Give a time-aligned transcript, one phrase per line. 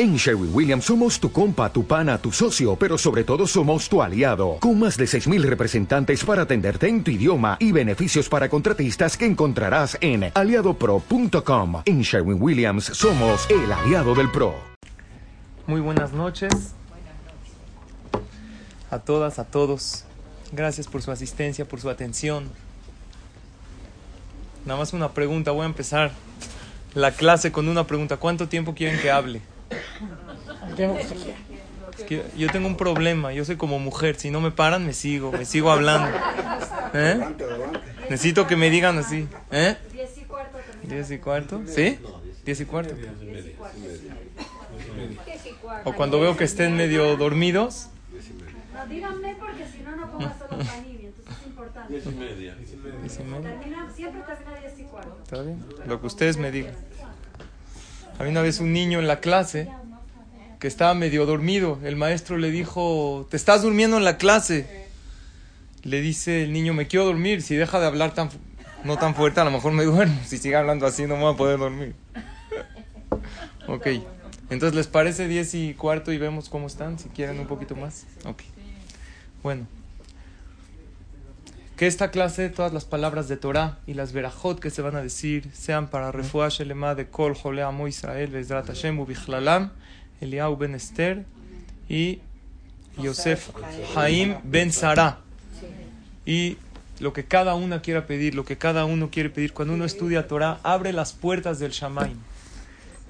[0.00, 4.00] En Sherwin Williams somos tu compa, tu pana, tu socio, pero sobre todo somos tu
[4.00, 9.16] aliado, con más de 6.000 representantes para atenderte en tu idioma y beneficios para contratistas
[9.16, 11.82] que encontrarás en aliadopro.com.
[11.84, 14.54] En Sherwin Williams somos el aliado del PRO.
[15.66, 16.52] Muy buenas noches
[18.92, 20.04] a todas, a todos.
[20.52, 22.48] Gracias por su asistencia, por su atención.
[24.64, 26.12] Nada más una pregunta, voy a empezar
[26.94, 28.16] la clase con una pregunta.
[28.18, 29.42] ¿Cuánto tiempo quieren que hable?
[31.98, 34.92] Es que yo tengo un problema, yo soy como mujer, si no me paran me
[34.92, 36.16] sigo, me sigo hablando.
[36.94, 37.20] ¿Eh?
[38.08, 39.26] Necesito que me digan así.
[39.50, 39.76] ¿Eh?
[40.84, 41.60] Diez y cuarto.
[41.66, 41.98] ¿Sí?
[42.44, 42.94] Diez y cuarto.
[45.84, 47.88] O cuando veo que estén medio dormidos.
[48.72, 51.92] No, díganme porque si no, no pongo solo panini, entonces es importante.
[51.92, 52.56] Diez y media.
[52.56, 55.18] Termina, siempre termina 10 y cuarto.
[55.24, 55.64] ¿Está bien?
[55.86, 56.74] Lo que ustedes me digan.
[58.18, 59.68] Había una vez un niño en la clase
[60.58, 61.78] que estaba medio dormido.
[61.84, 64.86] El maestro le dijo, ¿te estás durmiendo en la clase?
[65.84, 67.42] Le dice el niño, me quiero dormir.
[67.42, 68.30] Si deja de hablar tan,
[68.82, 70.18] no tan fuerte, a lo mejor me duermo.
[70.26, 71.94] Si sigue hablando así, no me voy a poder dormir.
[73.68, 73.86] ok.
[74.50, 76.98] Entonces, ¿les parece 10 y cuarto y vemos cómo están?
[76.98, 78.06] Si quieren un poquito más.
[78.24, 78.42] Ok.
[79.42, 79.66] Bueno.
[81.78, 85.00] Que esta clase, todas las palabras de Torah y las verajot que se van a
[85.00, 89.70] decir, sean para Refuah Shelema de Kol Jole Amo Israel, Bezrat Hashem Ubichlalam,
[90.20, 91.24] Eliau Ben Esther
[91.88, 92.18] y
[93.00, 93.50] Yosef
[93.94, 95.20] Haim Ben Sara.
[96.26, 96.56] Y
[96.98, 100.26] lo que cada una quiera pedir, lo que cada uno quiere pedir, cuando uno estudia
[100.26, 102.18] Torah, abre las puertas del Shamaim.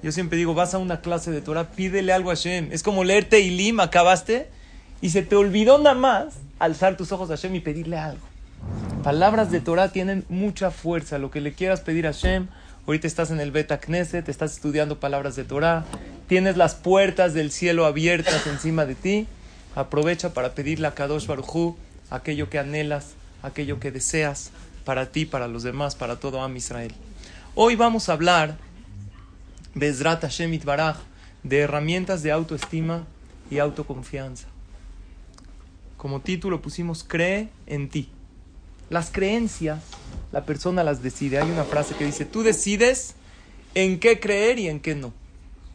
[0.03, 2.71] Yo siempre digo, vas a una clase de Torah, pídele algo a Hashem.
[2.71, 4.47] Es como leer Teilim, acabaste,
[5.01, 8.28] y se te olvidó nada más alzar tus ojos a Hashem y pedirle algo.
[9.09, 11.17] Palabras de Torah tienen mucha fuerza.
[11.17, 12.45] Lo que le quieras pedir a Hashem,
[12.85, 15.83] ahorita estás en el Beta Knesset, estás estudiando palabras de Torah,
[16.27, 19.25] tienes las puertas del cielo abiertas encima de ti.
[19.73, 21.75] Aprovecha para pedirle a Kadosh Barujú
[22.11, 24.51] aquello que anhelas, aquello que deseas
[24.85, 26.93] para ti, para los demás, para todo Am Israel.
[27.55, 28.57] Hoy vamos a hablar,
[29.73, 30.97] Bezrat Hashem Itbaraj,
[31.41, 33.07] de herramientas de autoestima
[33.49, 34.45] y autoconfianza.
[35.97, 38.11] Como título pusimos Cree en ti.
[38.89, 39.83] Las creencias,
[40.31, 41.39] la persona las decide.
[41.39, 43.15] Hay una frase que dice, tú decides
[43.75, 45.13] en qué creer y en qué no.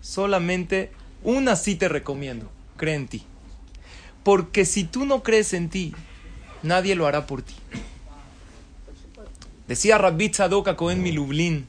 [0.01, 0.93] Solamente
[1.23, 3.25] una sí te recomiendo, cree en ti.
[4.23, 5.95] Porque si tú no crees en ti,
[6.63, 7.55] nadie lo hará por ti.
[9.69, 11.67] Decía Rabbi Tzadok Cohen Milublin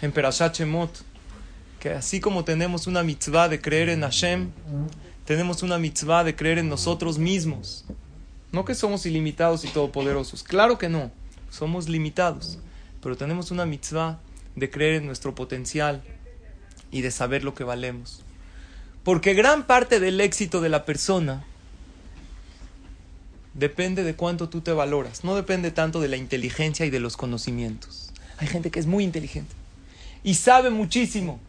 [0.00, 1.04] en Perashat Shemot
[1.82, 4.50] que así como tenemos una mitzvah de creer en Hashem,
[5.24, 7.84] tenemos una mitzvah de creer en nosotros mismos.
[8.52, 11.10] No que somos ilimitados y todopoderosos, claro que no,
[11.50, 12.58] somos limitados,
[13.02, 14.20] pero tenemos una mitzvah
[14.56, 16.02] de creer en nuestro potencial
[16.90, 18.22] y de saber lo que valemos.
[19.04, 21.44] Porque gran parte del éxito de la persona
[23.54, 27.16] depende de cuánto tú te valoras, no depende tanto de la inteligencia y de los
[27.16, 28.12] conocimientos.
[28.38, 29.54] Hay gente que es muy inteligente
[30.22, 31.40] y sabe muchísimo,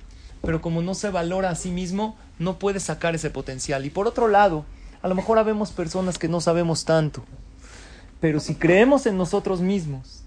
[0.42, 3.86] pero como no se valora a sí mismo, no puede sacar ese potencial.
[3.86, 4.66] Y por otro lado,
[5.04, 7.26] a lo mejor habemos personas que no sabemos tanto,
[8.22, 10.24] pero si creemos en nosotros mismos,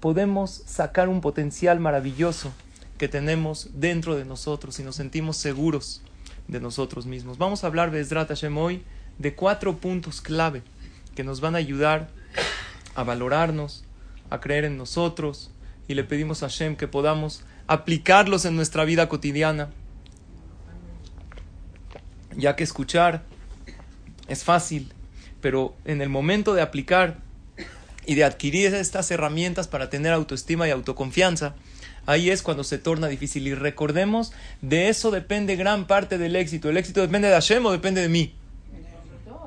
[0.00, 2.52] podemos sacar un potencial maravilloso
[2.98, 6.02] que tenemos dentro de nosotros y nos sentimos seguros
[6.48, 7.38] de nosotros mismos.
[7.38, 8.82] Vamos a hablar, Bezrat Hashem, hoy
[9.18, 10.64] de cuatro puntos clave
[11.14, 12.08] que nos van a ayudar
[12.96, 13.84] a valorarnos,
[14.30, 15.52] a creer en nosotros
[15.86, 19.70] y le pedimos a Hashem que podamos aplicarlos en nuestra vida cotidiana,
[22.36, 23.30] ya que escuchar
[24.28, 24.92] es fácil,
[25.40, 27.18] pero en el momento de aplicar
[28.06, 31.54] y de adquirir estas herramientas para tener autoestima y autoconfianza,
[32.06, 33.46] ahí es cuando se torna difícil.
[33.46, 36.70] Y recordemos, de eso depende gran parte del éxito.
[36.70, 38.34] ¿El éxito depende de Hashem o depende de mí?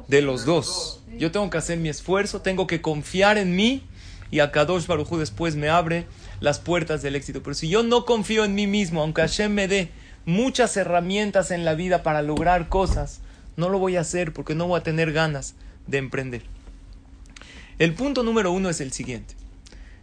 [0.08, 1.02] De los dos.
[1.18, 3.84] Yo tengo que hacer mi esfuerzo, tengo que confiar en mí
[4.31, 6.06] y a Kadosh Barujú después me abre
[6.40, 7.41] las puertas del éxito.
[7.41, 9.91] Pero si yo no confío en mí mismo, aunque Hashem me dé
[10.25, 13.22] muchas herramientas en la vida para lograr cosas,
[13.57, 15.55] no lo voy a hacer porque no voy a tener ganas
[15.87, 16.43] de emprender.
[17.78, 19.35] El punto número uno es el siguiente.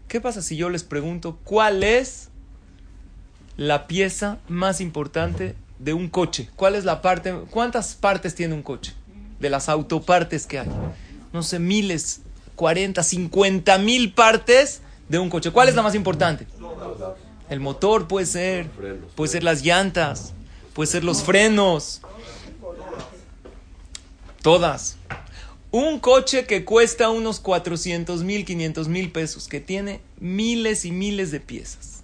[0.09, 2.29] ¿Qué pasa si yo les pregunto cuál es
[3.57, 6.51] la pieza más importante de un coche?
[6.55, 7.33] ¿Cuál es la parte?
[7.51, 8.93] ¿Cuántas partes tiene un coche?
[9.41, 10.69] De las autopartes que hay.
[11.33, 12.21] No sé, miles,
[12.57, 15.51] 40, 50 mil partes de un coche.
[15.51, 16.47] ¿Cuál es la más importante?
[17.49, 18.69] El motor puede ser,
[19.15, 20.35] puede ser las llantas,
[20.75, 22.02] puede ser los frenos.
[24.43, 24.97] Todas.
[25.71, 31.31] Un coche que cuesta unos 400 mil, 500 mil pesos, que tiene miles y miles
[31.31, 32.03] de piezas.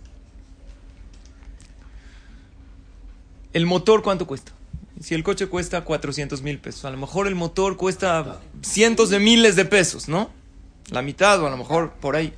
[3.52, 4.52] ¿El motor cuánto cuesta?
[5.00, 9.19] Si el coche cuesta 400 mil pesos, a lo mejor el motor cuesta cientos de
[9.19, 10.31] miles de pesos, ¿no?
[10.91, 12.32] La mitad o a lo mejor por ahí.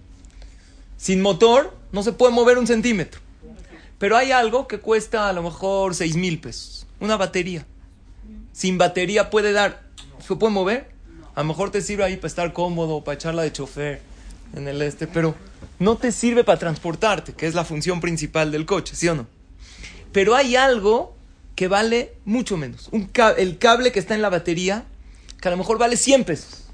[0.96, 3.20] Sin motor no se puede mover un centímetro.
[3.98, 6.86] Pero hay algo que cuesta a lo mejor 6 mil pesos.
[7.00, 7.66] Una batería.
[8.52, 9.89] Sin batería puede dar...
[10.30, 10.86] ¿Se puede mover?
[11.34, 14.00] A lo mejor te sirve ahí para estar cómodo, para echarla de chofer
[14.54, 15.34] en el este, pero
[15.80, 19.26] no te sirve para transportarte, que es la función principal del coche, ¿sí o no?
[20.12, 21.16] Pero hay algo
[21.56, 22.90] que vale mucho menos.
[23.38, 24.84] El cable que está en la batería,
[25.40, 26.68] que a lo mejor vale 100 pesos.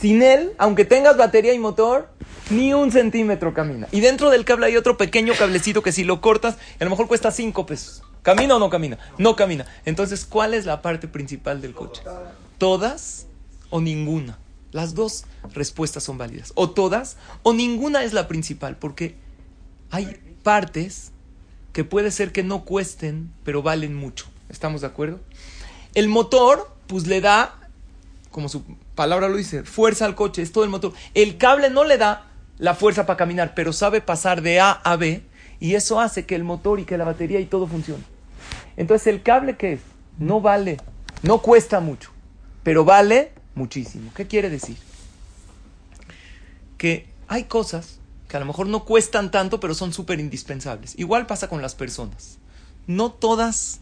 [0.00, 2.10] Sin él, aunque tengas batería y motor,
[2.50, 3.88] ni un centímetro camina.
[3.90, 7.08] Y dentro del cable hay otro pequeño cablecito que si lo cortas, a lo mejor
[7.08, 8.04] cuesta 5 pesos.
[8.22, 8.98] ¿Camina o no camina?
[9.18, 9.66] No camina.
[9.84, 12.02] Entonces, ¿cuál es la parte principal del coche?
[12.58, 13.26] ¿Todas
[13.70, 14.38] o ninguna?
[14.70, 16.52] Las dos respuestas son válidas.
[16.54, 19.16] O todas o ninguna es la principal, porque
[19.90, 21.10] hay partes
[21.72, 24.26] que puede ser que no cuesten, pero valen mucho.
[24.48, 25.20] ¿Estamos de acuerdo?
[25.94, 27.58] El motor, pues le da,
[28.30, 28.62] como su
[28.94, 30.92] palabra lo dice, fuerza al coche, es todo el motor.
[31.14, 34.96] El cable no le da la fuerza para caminar, pero sabe pasar de A a
[34.96, 35.22] B
[35.58, 38.11] y eso hace que el motor y que la batería y todo funcione.
[38.82, 39.80] Entonces, ¿el cable qué es?
[40.18, 40.76] No vale,
[41.22, 42.10] no cuesta mucho,
[42.64, 44.10] pero vale muchísimo.
[44.12, 44.76] ¿Qué quiere decir?
[46.78, 50.98] Que hay cosas que a lo mejor no cuestan tanto, pero son súper indispensables.
[50.98, 52.38] Igual pasa con las personas.
[52.88, 53.78] No todas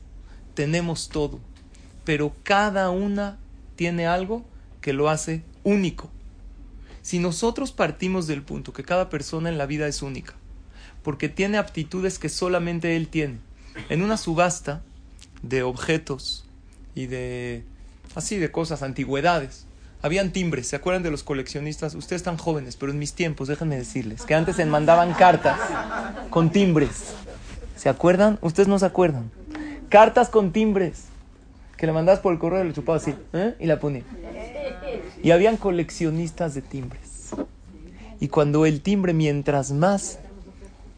[0.53, 1.41] tenemos todo,
[2.05, 3.39] pero cada una
[3.77, 4.45] tiene algo
[4.83, 6.11] que lo hace único.
[7.01, 10.35] Si nosotros partimos del punto que cada persona en la vida es única,
[11.03, 13.39] porque tiene aptitudes que solamente él tiene,
[13.89, 14.83] en una subasta
[15.43, 16.45] de objetos
[16.95, 17.65] y de
[18.15, 19.67] así de cosas, antigüedades,
[20.03, 21.95] habían timbres, ¿se acuerdan de los coleccionistas?
[21.95, 25.59] Ustedes están jóvenes, pero en mis tiempos, déjenme decirles, que antes se mandaban cartas
[26.31, 27.15] con timbres.
[27.77, 28.39] ¿Se acuerdan?
[28.43, 29.31] Ustedes no se acuerdan.
[29.89, 31.05] Cartas con timbres.
[31.77, 33.15] Que le mandabas por el correo y le chupabas así.
[33.33, 33.55] ¿eh?
[33.59, 34.05] Y la ponía.
[35.23, 37.31] Y habían coleccionistas de timbres.
[38.21, 40.19] Y cuando el timbre, mientras más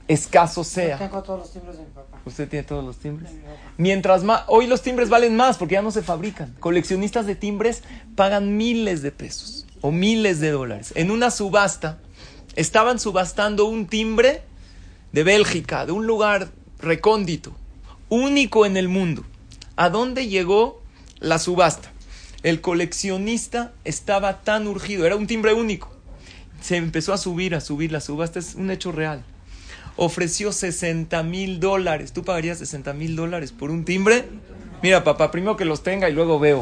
[0.09, 0.99] escaso sea.
[0.99, 2.19] Tengo todos los timbres de mi papá.
[2.25, 3.31] ¿Usted tiene todos los timbres?
[3.77, 6.55] Mientras más, hoy los timbres valen más porque ya no se fabrican.
[6.61, 7.83] Coleccionistas de timbres
[8.15, 10.93] pagan miles de pesos o miles de dólares.
[10.97, 11.99] En una subasta
[12.55, 14.43] estaban subastando un timbre
[15.13, 17.53] de Bélgica, de un lugar recóndito,
[18.09, 19.25] único en el mundo.
[19.77, 20.83] ¿A dónde llegó
[21.19, 21.91] la subasta?
[22.43, 25.93] El coleccionista estaba tan urgido, era un timbre único.
[26.61, 29.25] Se empezó a subir, a subir la subasta, es un hecho real
[29.97, 32.13] ofreció 60 mil dólares.
[32.13, 34.25] ¿Tú pagarías 60 mil dólares por un timbre?
[34.83, 36.61] Mira, papá, primero que los tenga y luego veo.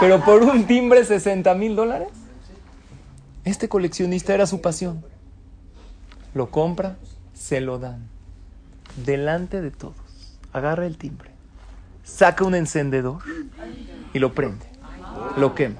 [0.00, 2.08] Pero por un timbre, 60 mil dólares.
[3.44, 5.04] Este coleccionista era su pasión.
[6.34, 6.96] Lo compra,
[7.34, 8.08] se lo dan.
[9.04, 9.94] Delante de todos.
[10.52, 11.30] Agarra el timbre.
[12.02, 13.22] Saca un encendedor
[14.12, 14.66] y lo prende.
[15.36, 15.76] Lo quema.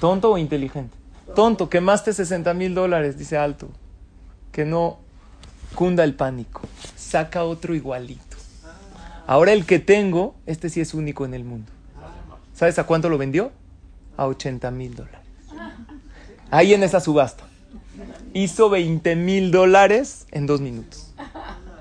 [0.00, 0.96] ¿Tonto o inteligente?
[1.34, 3.68] Tonto, quemaste 60 mil dólares, dice Alto.
[4.52, 4.98] Que no
[5.76, 6.62] cunda el pánico.
[6.96, 8.36] Saca otro igualito.
[9.28, 11.70] Ahora el que tengo, este sí es único en el mundo.
[12.54, 13.52] ¿Sabes a cuánto lo vendió?
[14.16, 15.20] A 80 mil dólares.
[16.50, 17.44] Ahí en esa subasta.
[18.32, 21.12] Hizo 20 mil dólares en dos minutos.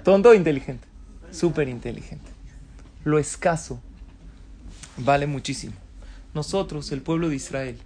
[0.03, 0.88] Tonto o inteligente.
[1.31, 2.30] Súper inteligente.
[3.03, 3.80] Lo escaso
[4.97, 5.73] vale muchísimo.
[6.33, 7.78] Nosotros, el pueblo de Israel,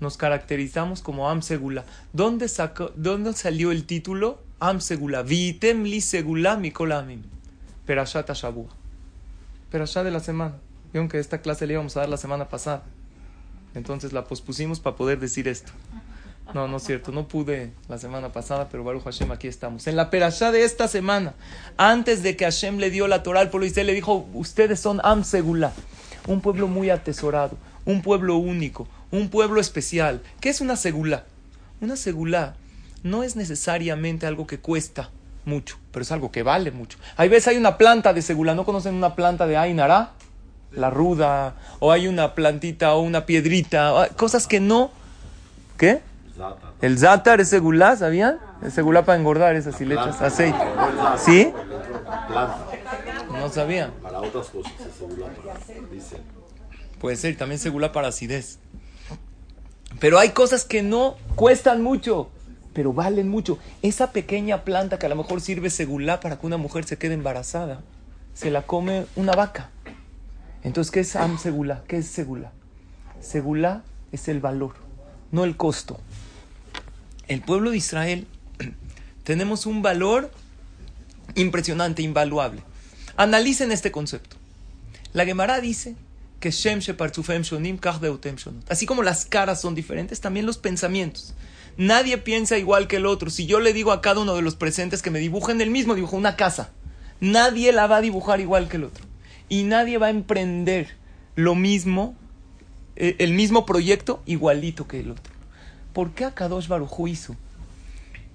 [0.00, 1.84] nos caracterizamos como Am Segula.
[2.12, 4.47] ¿Dónde, sacó, ¿Dónde salió el título?
[4.60, 5.22] Am Segula.
[5.22, 7.22] Vitem li Segula mikolamim.
[7.86, 8.68] Perashat Shabua.
[9.70, 10.56] Perashat de la semana.
[10.92, 12.82] Vieron que esta clase le íbamos a dar la semana pasada.
[13.74, 15.72] Entonces la pospusimos para poder decir esto.
[16.54, 19.86] No, no es cierto, no pude la semana pasada, pero Baruch Hashem, aquí estamos.
[19.86, 21.34] En la perashá de esta semana,
[21.76, 24.98] antes de que Hashem le dio la Torah al pueblo Israel, le dijo, ustedes son
[25.04, 25.74] Am Segula,
[26.26, 30.22] un pueblo muy atesorado, un pueblo único, un pueblo especial.
[30.40, 31.26] ¿Qué es una segula?
[31.82, 32.56] Una segula
[33.02, 35.10] no es necesariamente algo que cuesta
[35.44, 36.98] mucho, pero es algo que vale mucho.
[37.16, 40.12] Hay veces hay una planta de segula, ¿no conocen una planta de Ainara?
[40.72, 44.90] La ruda, o hay una plantita o una piedrita, cosas que no...
[45.78, 46.02] ¿Qué?
[46.80, 48.38] El zátar es segulá, ¿sabían?
[48.62, 50.58] Es segulá para engordar, esas le echas aceite.
[51.16, 51.52] ¿Sí?
[53.32, 53.92] No sabía.
[54.02, 55.26] Para otras cosas es segula,
[55.90, 56.18] dicen.
[57.00, 58.58] Puede ser, también segula para acidez.
[60.00, 62.30] Pero hay cosas que no cuestan mucho,
[62.78, 63.58] pero valen mucho.
[63.82, 67.14] Esa pequeña planta que a lo mejor sirve segulá para que una mujer se quede
[67.14, 67.80] embarazada,
[68.34, 69.72] se la come una vaca.
[70.62, 71.82] Entonces, ¿qué es am segulá?
[71.88, 72.52] ¿Qué es segulá?
[73.20, 73.82] Segulá
[74.12, 74.74] es el valor,
[75.32, 75.98] no el costo.
[77.26, 78.28] El pueblo de Israel
[79.24, 80.30] tenemos un valor
[81.34, 82.62] impresionante, invaluable.
[83.16, 84.36] Analicen este concepto.
[85.12, 85.96] La Gemara dice
[86.38, 87.80] que Shem Shonim.
[88.68, 91.34] Así como las caras son diferentes, también los pensamientos.
[91.78, 93.30] Nadie piensa igual que el otro.
[93.30, 95.94] Si yo le digo a cada uno de los presentes que me dibujen el mismo
[95.94, 96.72] dibujo, una casa,
[97.20, 99.06] nadie la va a dibujar igual que el otro.
[99.48, 100.88] Y nadie va a emprender
[101.36, 102.16] lo mismo,
[102.96, 105.32] eh, el mismo proyecto igualito que el otro.
[105.92, 107.36] ¿Por qué Akadosh Baruj hizo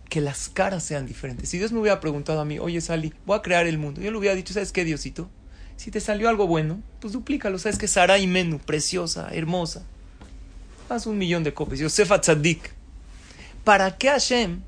[0.09, 1.50] que las caras sean diferentes?
[1.50, 4.09] Si Dios me hubiera preguntado a mí, oye Sali, voy a crear el mundo, yo
[4.09, 5.29] le hubiera dicho, ¿sabes qué, Diosito?
[5.75, 7.59] Si te salió algo bueno, pues duplícalo.
[7.59, 9.83] Sabes que Sara y Menú, preciosa, hermosa.
[10.88, 11.81] Haz un millón de copias.
[11.81, 12.82] Yosefa Tzadik.
[13.63, 14.62] ¿Para qué Hashem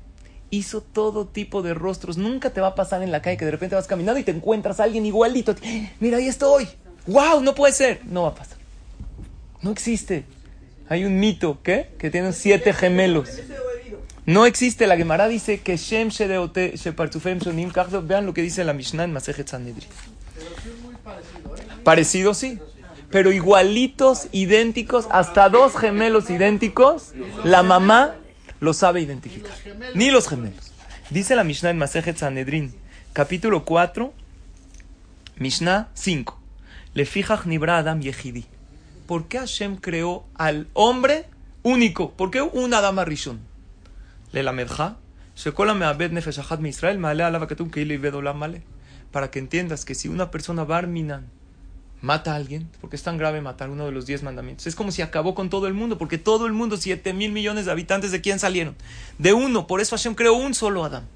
[0.50, 2.16] hizo todo tipo de rostros?
[2.16, 4.30] Nunca te va a pasar en la calle que de repente vas caminando y te
[4.30, 5.54] encuentras a alguien igualito.
[6.00, 6.68] Mira, ahí estoy.
[7.06, 7.40] ¡Wow!
[7.42, 8.00] No puede ser.
[8.04, 8.58] No va a pasar.
[9.62, 10.24] No existe.
[10.88, 11.90] Hay un mito, ¿qué?
[11.98, 13.28] Que tienen siete gemelos.
[14.24, 14.86] No existe.
[14.86, 17.72] La Gemara dice que Shem Shedeote Shepartufem Shonim
[18.02, 19.86] Vean lo que dice la Mishnah en Masejet Sanedri.
[21.84, 22.58] Parecido, sí.
[23.10, 27.12] Pero igualitos, idénticos, hasta dos gemelos idénticos,
[27.44, 28.16] la mamá
[28.60, 29.52] lo sabe identificar.
[29.94, 30.72] Ni los gemelos.
[31.10, 32.74] Dice la Mishnah en Masejet Sanedrin,
[33.12, 34.12] capítulo 4,
[35.36, 36.40] Mishnah 5.
[36.94, 38.46] Le fijas nibra Adam Yehidi.
[39.06, 41.26] ¿Por qué Hashem creó al hombre
[41.62, 42.12] único?
[42.12, 43.40] ¿Por qué un Adam Rishon?
[44.32, 44.96] Le lamedja.
[45.36, 47.00] Shekola mi Israel.
[49.12, 51.30] Para que entiendas que si una persona barminan
[52.00, 54.66] mata a alguien, porque es tan grave matar uno de los diez mandamientos.
[54.66, 57.66] Es como si acabó con todo el mundo, porque todo el mundo, siete mil millones
[57.66, 58.76] de habitantes, ¿de quién salieron?
[59.18, 61.08] De uno, por eso Hashem creó un solo Adán.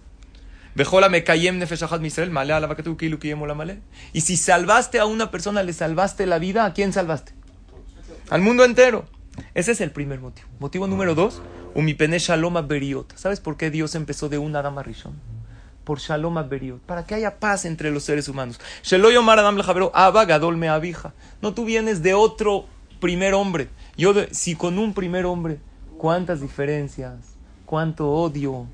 [4.13, 7.33] Y si salvaste a una persona, le salvaste la vida, ¿a quién salvaste?
[8.31, 9.07] Al mundo entero.
[9.55, 10.49] Ese es el primer motivo.
[10.59, 11.43] Motivo número dos,
[11.75, 13.17] umipene shalom beriot.
[13.17, 15.15] ¿Sabes por qué Dios empezó de un Adam Rishon?
[15.91, 18.61] Por Shalom Aberiot, para que haya paz entre los seres humanos.
[20.25, 21.15] Gadol me abija.
[21.43, 22.67] No tú vienes de otro
[23.01, 23.67] primer hombre.
[23.97, 25.59] Yo, si con un primer hombre,
[25.99, 27.35] cuántas diferencias,
[27.67, 28.69] cuánto odio,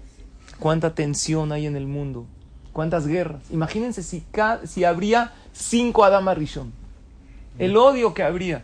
[0.59, 2.27] cuánta tensión hay en el mundo,
[2.75, 3.45] cuántas guerras.
[3.51, 4.23] Imagínense si,
[4.67, 6.71] si habría cinco Adama Rishon.
[7.59, 8.63] El odio que habría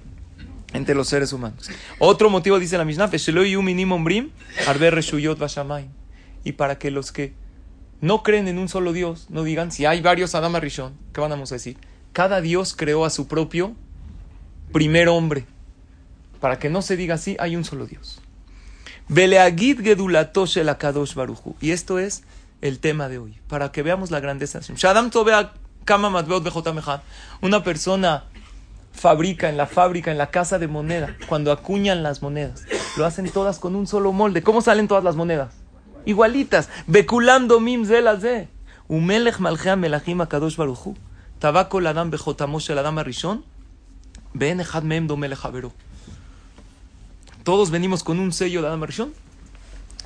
[0.74, 1.70] entre los seres humanos.
[1.98, 3.08] Otro motivo dice la Mishnah,
[6.44, 7.40] y para que los que
[8.02, 11.52] no creen en un solo Dios, no digan, si hay varios Adam Rishon, ¿qué vamos
[11.52, 11.78] a decir?
[12.12, 13.74] Cada Dios creó a su propio
[14.72, 15.46] primer hombre.
[16.40, 18.20] Para que no se diga así, hay un solo Dios.
[21.60, 22.24] Y esto es
[22.60, 24.64] el tema de hoy, para que veamos la grandeza de
[27.40, 28.24] Una persona
[28.92, 32.64] fabrica en la fábrica, en la casa de moneda, cuando acuñan las monedas,
[32.96, 34.42] lo hacen todas con un solo molde.
[34.42, 35.61] ¿Cómo salen todas las monedas?
[36.06, 36.68] Igualitas.
[36.86, 38.48] Bekulando mim ze
[38.88, 40.94] Umelech malchea melachim akadosh baruchu.
[41.40, 43.42] Tabako ladam bejotamosh el adam arishon.
[44.34, 45.40] Ben echad mem domelech
[47.44, 49.12] Todos venimos con un sello de Adam Arishon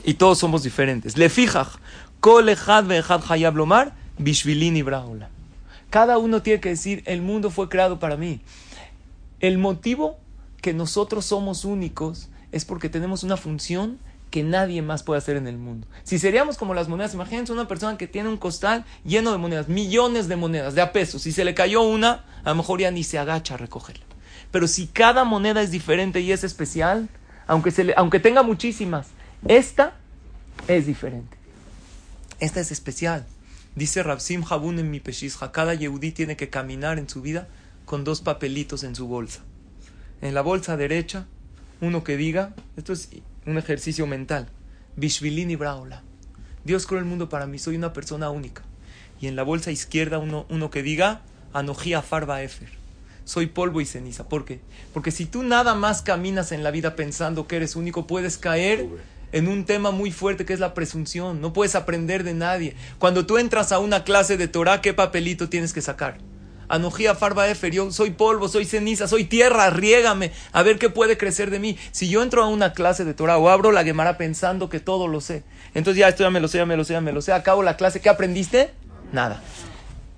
[0.05, 1.19] y todos somos diferentes.
[1.19, 1.79] Le fijach,
[2.21, 5.29] kol echad ve'echad hayab lomar, bishvilin braula.
[5.91, 8.41] Cada uno tiene que decir, el mundo fue creado para mí.
[9.41, 10.17] El motivo
[10.62, 13.99] que nosotros somos únicos es porque tenemos una función
[14.30, 15.87] que nadie más puede hacer en el mundo.
[16.04, 19.68] Si seríamos como las monedas, imagínense una persona que tiene un costal lleno de monedas,
[19.68, 21.23] millones de monedas, de a pesos.
[21.23, 24.04] Si se le cayó una, a lo mejor ya ni se agacha a recogerla.
[24.50, 27.09] Pero si cada moneda es diferente y es especial,
[27.47, 29.09] aunque, se aunque tenga muchísimas,
[29.47, 29.95] esta
[30.68, 31.37] es diferente.
[32.40, 33.26] Esta es especial.
[33.75, 37.49] Dice Rabsim Habun en mi peshizja, cada yehudí tiene que caminar en su vida
[37.85, 39.42] con dos papelitos en su bolsa.
[40.23, 41.26] En la bolsa derecha,
[41.80, 43.11] uno que diga, esto es
[43.47, 44.49] un ejercicio mental.
[44.97, 46.03] Bishvilini Braula.
[46.65, 48.62] Dios creó el mundo para mí, soy una persona única.
[49.21, 51.23] Y en la bolsa izquierda uno, uno que diga,
[51.53, 52.69] Anojía Farba Efer.
[53.25, 54.29] Soy polvo y ceniza.
[54.29, 54.61] ¿Por qué?
[54.93, 58.87] Porque si tú nada más caminas en la vida pensando que eres único, puedes caer
[59.33, 61.41] en un tema muy fuerte que es la presunción.
[61.41, 62.76] No puedes aprender de nadie.
[62.99, 66.19] Cuando tú entras a una clase de Torah, ¿qué papelito tienes que sacar?
[66.68, 71.16] Anojía Farba Efer, yo soy polvo, soy ceniza, soy tierra, riégame, a ver qué puede
[71.16, 71.78] crecer de mí.
[71.92, 75.08] Si yo entro a una clase de Torah o abro la Gemara pensando que todo
[75.08, 75.44] lo sé,
[75.75, 77.32] entonces ya esto ya me lo sé, ya me lo sé, ya me lo sé,
[77.32, 78.70] acabo la clase, ¿qué aprendiste?
[79.12, 79.42] Nada.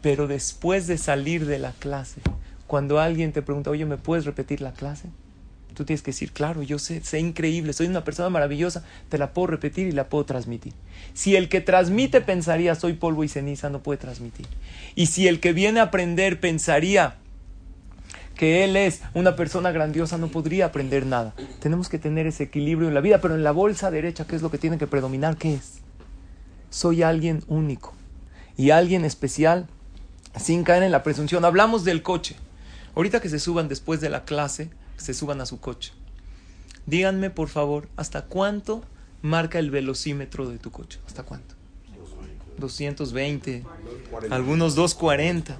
[0.00, 2.20] Pero después de salir de la clase,
[2.66, 5.08] cuando alguien te pregunta, oye, ¿me puedes repetir la clase?
[5.78, 9.32] Tú tienes que decir, claro, yo sé, sé increíble, soy una persona maravillosa, te la
[9.32, 10.72] puedo repetir y la puedo transmitir.
[11.14, 14.48] Si el que transmite pensaría, soy polvo y ceniza, no puede transmitir.
[14.96, 17.14] Y si el que viene a aprender pensaría
[18.34, 21.32] que él es una persona grandiosa, no podría aprender nada.
[21.60, 24.42] Tenemos que tener ese equilibrio en la vida, pero en la bolsa derecha, ¿qué es
[24.42, 25.36] lo que tiene que predominar?
[25.36, 25.74] ¿Qué es?
[26.70, 27.94] Soy alguien único
[28.56, 29.68] y alguien especial
[30.36, 31.44] sin caer en la presunción.
[31.44, 32.34] Hablamos del coche.
[32.96, 35.92] Ahorita que se suban después de la clase, se suban a su coche.
[36.86, 38.82] Díganme, por favor, ¿hasta cuánto
[39.22, 41.00] marca el velocímetro de tu coche?
[41.06, 41.54] ¿Hasta cuánto?
[42.58, 43.64] 220,
[44.30, 45.58] algunos 240.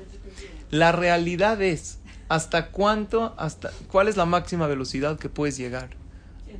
[0.71, 5.91] La realidad es, ¿hasta cuánto, hasta cuál es la máxima velocidad que puedes llegar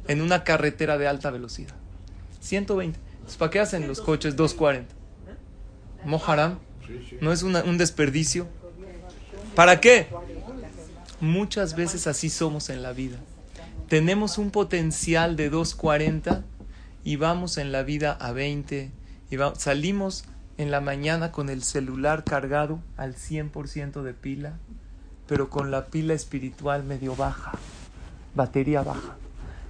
[0.07, 1.75] en una carretera de alta velocidad?
[2.41, 2.99] 120.
[3.39, 4.95] ¿Para qué hacen los coches 240?
[6.05, 6.59] Moharam,
[7.21, 8.47] ¿no es un desperdicio?
[9.55, 10.07] ¿Para qué?
[11.21, 13.19] Muchas veces así somos en la vida.
[13.89, 16.45] Tenemos un potencial de 240
[17.03, 18.93] y vamos en la vida a 20
[19.31, 20.25] y salimos
[20.59, 24.59] en la mañana con el celular cargado al 100% de pila,
[25.27, 27.53] pero con la pila espiritual medio baja,
[28.37, 29.17] batería baja,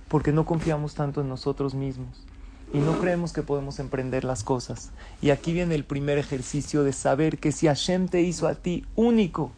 [0.08, 2.26] porque no confiamos tanto en nosotros mismos
[2.74, 4.90] y no creemos que podemos emprender las cosas.
[5.22, 8.84] Y aquí viene el primer ejercicio de saber que si Hashem te hizo a ti
[8.96, 9.52] único,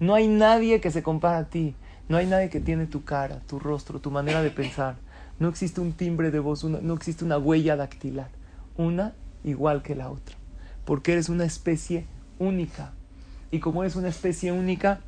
[0.00, 1.74] no hay nadie que se compara a ti,
[2.08, 4.96] no hay nadie que tiene tu cara, tu rostro, tu manera de pensar.
[5.38, 8.30] No existe un timbre de voz, no existe una huella dactilar,
[8.76, 10.36] una igual que la otra,
[10.84, 12.06] porque eres una especie
[12.38, 12.92] única.
[13.50, 15.00] Y como eres una especie única,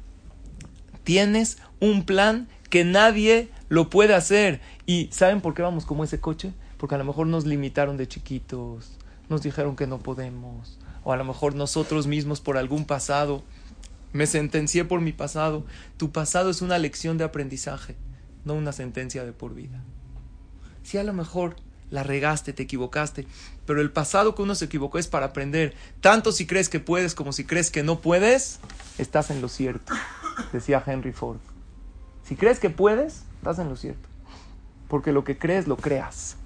[1.04, 4.60] tienes un plan que nadie lo puede hacer.
[4.84, 6.52] ¿Y saben por qué vamos como ese coche?
[6.76, 8.92] porque a lo mejor nos limitaron de chiquitos,
[9.28, 13.42] nos dijeron que no podemos, o a lo mejor nosotros mismos por algún pasado,
[14.16, 15.64] me sentencié por mi pasado.
[15.96, 17.96] Tu pasado es una lección de aprendizaje,
[18.44, 19.80] no una sentencia de por vida.
[20.82, 21.56] Si a lo mejor
[21.90, 23.26] la regaste, te equivocaste,
[23.64, 25.74] pero el pasado que uno se equivocó es para aprender.
[26.00, 28.58] Tanto si crees que puedes como si crees que no puedes,
[28.98, 29.92] estás en lo cierto,
[30.52, 31.38] decía Henry Ford.
[32.24, 34.08] Si crees que puedes, estás en lo cierto.
[34.88, 36.36] Porque lo que crees, lo creas.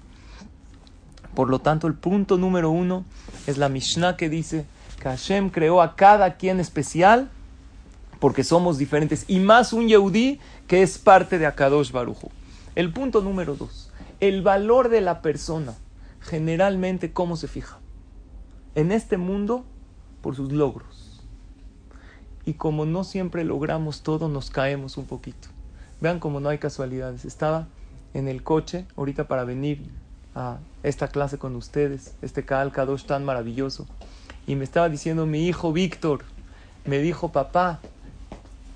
[1.33, 3.05] Por lo tanto, el punto número uno
[3.47, 4.65] es la Mishnah que dice
[4.99, 7.31] que Hashem creó a cada quien especial
[8.21, 12.29] porque somos diferentes y más un Yehudi que es parte de Akadosh Baruchu.
[12.75, 15.73] El punto número dos, el valor de la persona,
[16.19, 17.79] generalmente, ¿cómo se fija?
[18.75, 19.65] En este mundo,
[20.21, 21.23] por sus logros.
[22.45, 25.47] Y como no siempre logramos todo, nos caemos un poquito.
[25.99, 27.25] Vean cómo no hay casualidades.
[27.25, 27.69] Estaba
[28.13, 29.81] en el coche ahorita para venir
[30.35, 33.87] a esta clase con ustedes, este Kaal Kadosh tan maravilloso.
[34.45, 36.21] Y me estaba diciendo mi hijo Víctor,
[36.85, 37.79] me dijo, papá,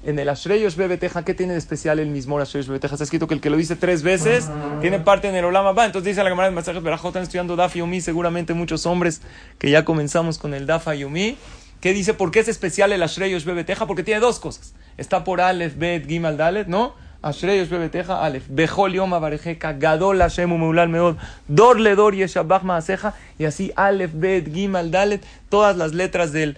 [0.06, 2.94] en el Ashreyosh Bebeteja, ¿qué tiene de especial el mismo Ashreyosh Bebeteja?
[2.94, 4.48] Está escrito que el que lo dice tres veces
[4.80, 5.86] tiene parte en el Olama Va.
[5.86, 9.22] Entonces dice la cámara de Masajes Berajot, están estudiando Daf Yomi, seguramente muchos hombres
[9.58, 11.38] que ya comenzamos con el Daf Yomi.
[11.82, 12.14] ¿Qué dice?
[12.14, 13.88] ¿Por qué es especial el Ashreyosh Bebeteja?
[13.88, 14.76] Porque tiene dos cosas.
[14.98, 16.94] Está por Aleph, Bet, Gimal, Dalet, ¿no?
[17.24, 21.16] Ashrei Yoshbe Beteja, Alef, Bejol Yom Abarejeka, Gadol Hashem Meulal Meod,
[21.48, 26.56] Dor Ledor Yeshabach Maaseja, y así Alef, Bet, Gimal, Dalet, todas las letras del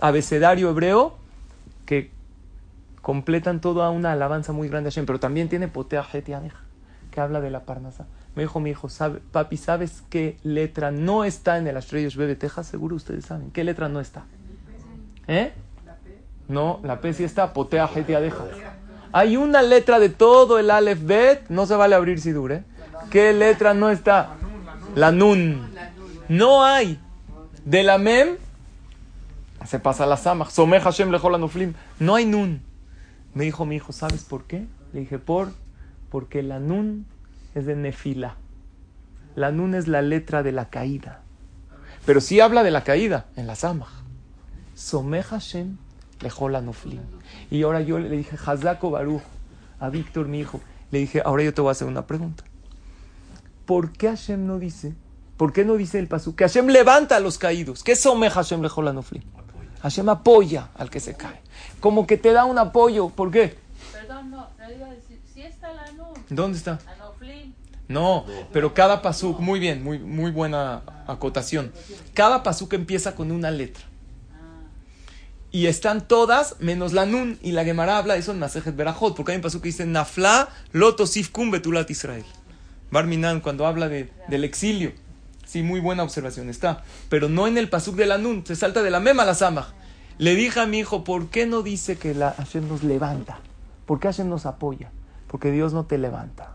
[0.00, 1.16] abecedario hebreo
[3.06, 6.58] completan toda una alabanza muy grande a Hashem, pero también tiene Potea Hetianeja,
[7.12, 8.06] que habla de la Parnasa.
[8.34, 12.26] Me dijo mi hijo, ¿sabe, papi, ¿sabes qué letra no está en el Ashrei Yoshbe
[12.26, 12.64] Beteja?
[12.64, 13.52] Seguro ustedes saben.
[13.52, 14.24] ¿Qué letra no está?
[15.28, 15.52] ¿Eh?
[16.48, 18.44] No, la P sí está, Potea Hetianeja.
[19.12, 22.64] Hay una letra de todo el Aleph Bet, no se vale abrir si dure.
[23.12, 24.34] ¿Qué letra no está?
[24.96, 25.72] La Nun.
[26.28, 26.98] No hay.
[27.64, 28.30] De la Mem
[29.64, 30.50] se pasa la Samach.
[30.50, 31.72] Someh Hashem Nuflim.
[32.00, 32.65] No hay Nun.
[33.36, 34.66] Me dijo mi hijo, ¿sabes por qué?
[34.94, 35.52] Le dije, por,
[36.08, 37.04] porque la Nun
[37.54, 38.36] es de Nefila.
[39.34, 41.20] La Nun es la letra de la caída.
[42.06, 43.90] Pero sí habla de la caída en la Samach.
[44.74, 45.76] Someh Hashem
[46.20, 47.02] Lejola Nuflim.
[47.50, 49.20] Y ahora yo le dije, Hazako Baruch,
[49.80, 52.42] a Víctor, mi hijo, le dije, ahora yo te voy a hacer una pregunta.
[53.66, 54.94] ¿Por qué Hashem no dice,
[55.36, 57.84] por qué no dice el pasú, que Hashem levanta a los caídos?
[57.84, 59.24] ¿Qué some Hashem Lejola Nuflim?
[59.82, 61.44] Hashem apoya al que se cae.
[61.86, 63.10] Como que te da un apoyo.
[63.10, 63.54] ¿Por qué?
[63.92, 66.08] Perdón, no, iba a decir, si está la Nun.
[66.28, 66.80] ¿Dónde está?
[66.92, 67.52] Anoflim.
[67.86, 71.70] No, pero cada pasuk, muy bien, muy, muy buena acotación.
[72.12, 73.84] Cada pasuk empieza con una letra.
[75.52, 77.38] Y están todas menos la Nun.
[77.40, 79.14] Y la Gemara habla de eso en Masejet Berajot.
[79.14, 82.24] Porque hay un paso que dice Nafla Lotosif Kum Betulat Israel.
[82.90, 84.92] Barminan cuando habla de, del exilio.
[85.44, 86.82] Sí, muy buena observación está.
[87.08, 88.44] Pero no en el pasuk de la Nun.
[88.44, 89.85] Se salta de la Mema la Samach.
[90.18, 93.38] Le dije a mi hijo, ¿por qué no dice que la Hashem nos levanta?
[93.84, 94.90] ¿Por qué Hashem nos apoya?
[95.28, 96.52] Porque Dios no te levanta.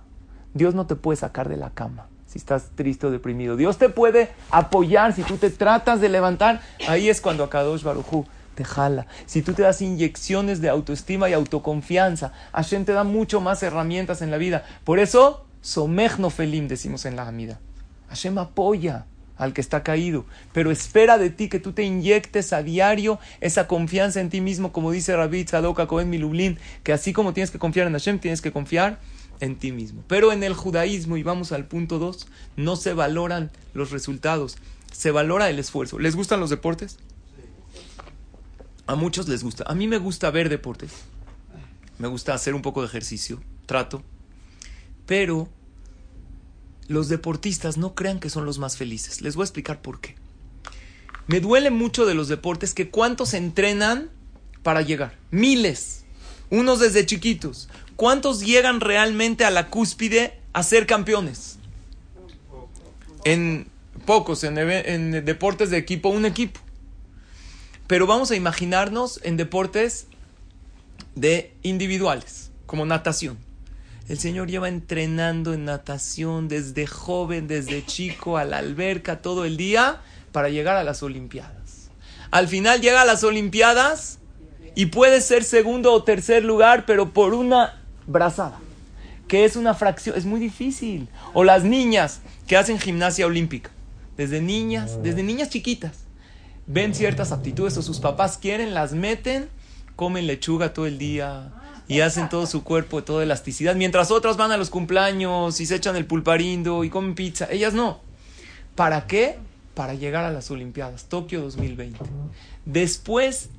[0.53, 3.57] Dios no te puede sacar de la cama si estás triste o deprimido.
[3.57, 6.61] Dios te puede apoyar si tú te tratas de levantar.
[6.87, 9.05] Ahí es cuando Akadosh Baruchu te jala.
[9.25, 14.21] Si tú te das inyecciones de autoestima y autoconfianza, Hashem te da mucho más herramientas
[14.21, 14.63] en la vida.
[14.85, 17.59] Por eso, somegno felim, decimos en la Amida.
[18.07, 19.05] Hashem apoya.
[19.41, 20.23] Al que está caído,
[20.53, 24.71] pero espera de ti que tú te inyectes a diario esa confianza en ti mismo,
[24.71, 28.39] como dice Rabbi Tzadok Cohen Milublin, que así como tienes que confiar en Hashem, tienes
[28.39, 28.99] que confiar
[29.39, 30.03] en ti mismo.
[30.07, 34.59] Pero en el judaísmo, y vamos al punto 2, no se valoran los resultados,
[34.91, 35.97] se valora el esfuerzo.
[35.97, 36.99] ¿Les gustan los deportes?
[38.85, 39.63] A muchos les gusta.
[39.65, 40.91] A mí me gusta ver deportes.
[41.97, 44.03] Me gusta hacer un poco de ejercicio, trato.
[45.07, 45.49] Pero
[46.91, 49.21] los deportistas no crean que son los más felices.
[49.21, 50.15] Les voy a explicar por qué.
[51.27, 54.09] Me duele mucho de los deportes que cuántos entrenan
[54.63, 55.17] para llegar.
[55.31, 56.03] Miles.
[56.49, 57.69] Unos desde chiquitos.
[57.95, 61.57] ¿Cuántos llegan realmente a la cúspide a ser campeones?
[63.23, 63.67] En
[64.05, 66.59] pocos, en, en deportes de equipo, un equipo.
[67.87, 70.07] Pero vamos a imaginarnos en deportes
[71.15, 73.37] de individuales, como natación.
[74.11, 79.55] El Señor lleva entrenando en natación desde joven, desde chico, a la alberca todo el
[79.55, 80.01] día
[80.33, 81.89] para llegar a las Olimpiadas.
[82.29, 84.19] Al final llega a las Olimpiadas
[84.75, 88.59] y puede ser segundo o tercer lugar, pero por una brazada,
[89.29, 91.07] que es una fracción, es muy difícil.
[91.33, 93.71] O las niñas que hacen gimnasia olímpica,
[94.17, 95.99] desde niñas, desde niñas chiquitas,
[96.67, 99.47] ven ciertas aptitudes o sus papás quieren, las meten,
[99.95, 101.53] comen lechuga todo el día,
[101.91, 105.75] y hacen todo su cuerpo, toda elasticidad, mientras otras van a los cumpleaños y se
[105.75, 107.49] echan el pulparindo y comen pizza.
[107.51, 107.99] Ellas no.
[108.75, 109.37] ¿Para qué?
[109.73, 111.99] Para llegar a las Olimpiadas, Tokio 2020.
[112.63, 113.49] Después,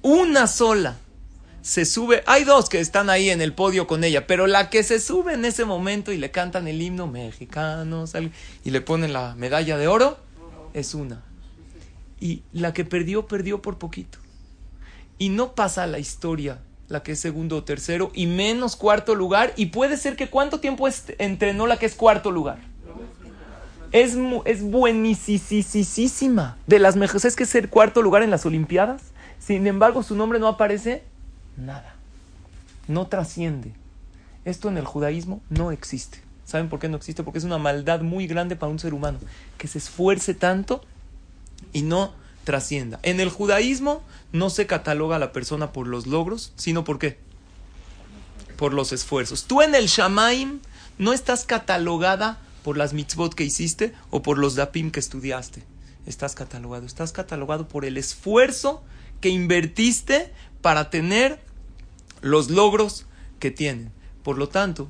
[0.00, 0.96] una sola
[1.62, 2.22] se sube.
[2.26, 5.34] Hay dos que están ahí en el podio con ella, pero la que se sube
[5.34, 8.04] en ese momento y le cantan el himno mexicano
[8.62, 10.18] y le ponen la medalla de oro
[10.72, 11.24] es una.
[12.20, 14.20] Y la que perdió, perdió por poquito.
[15.18, 16.60] Y no pasa la historia
[16.92, 19.52] la que es segundo o tercero, y menos cuarto lugar.
[19.56, 20.86] Y puede ser que cuánto tiempo
[21.18, 22.58] entrenó la que es cuarto lugar.
[23.90, 26.56] Es, es buenísima.
[26.66, 29.02] De las mejores, es que ser cuarto lugar en las Olimpiadas.
[29.40, 31.02] Sin embargo, su nombre no aparece
[31.56, 31.96] nada.
[32.88, 33.72] No trasciende.
[34.44, 36.18] Esto en el judaísmo no existe.
[36.44, 37.22] ¿Saben por qué no existe?
[37.22, 39.18] Porque es una maldad muy grande para un ser humano.
[39.56, 40.82] Que se esfuerce tanto
[41.72, 42.12] y no
[42.44, 42.98] trascienda.
[43.02, 44.02] En el judaísmo
[44.32, 47.18] no se cataloga a la persona por los logros, sino por qué?
[48.56, 49.44] Por los esfuerzos.
[49.44, 50.60] Tú en el Shamaim
[50.98, 55.62] no estás catalogada por las mitzvot que hiciste o por los dapim que estudiaste.
[56.06, 56.86] Estás catalogado.
[56.86, 58.82] Estás catalogado por el esfuerzo
[59.20, 61.40] que invertiste para tener
[62.20, 63.06] los logros
[63.38, 63.92] que tienen.
[64.22, 64.88] Por lo tanto,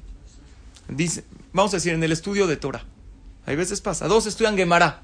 [0.89, 2.85] dice, vamos a decir, en el estudio de Torah.
[3.47, 5.03] Hay veces pasa, dos estudian Gemara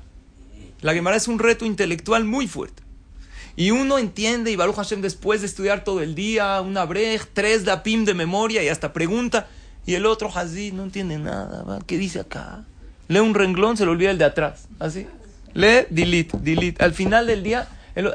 [0.81, 2.83] la Gemara es un reto intelectual muy fuerte.
[3.57, 7.65] Y uno entiende, y Baruch Hashem después de estudiar todo el día, una brej, tres
[7.65, 9.49] dapim de memoria y hasta pregunta,
[9.85, 12.65] y el otro Hazid no entiende nada, ¿qué dice acá?
[13.09, 15.09] Lee un renglón, se le olvida el de atrás, así.
[15.55, 16.85] Lee, delete, delete.
[16.85, 17.69] Al final del día,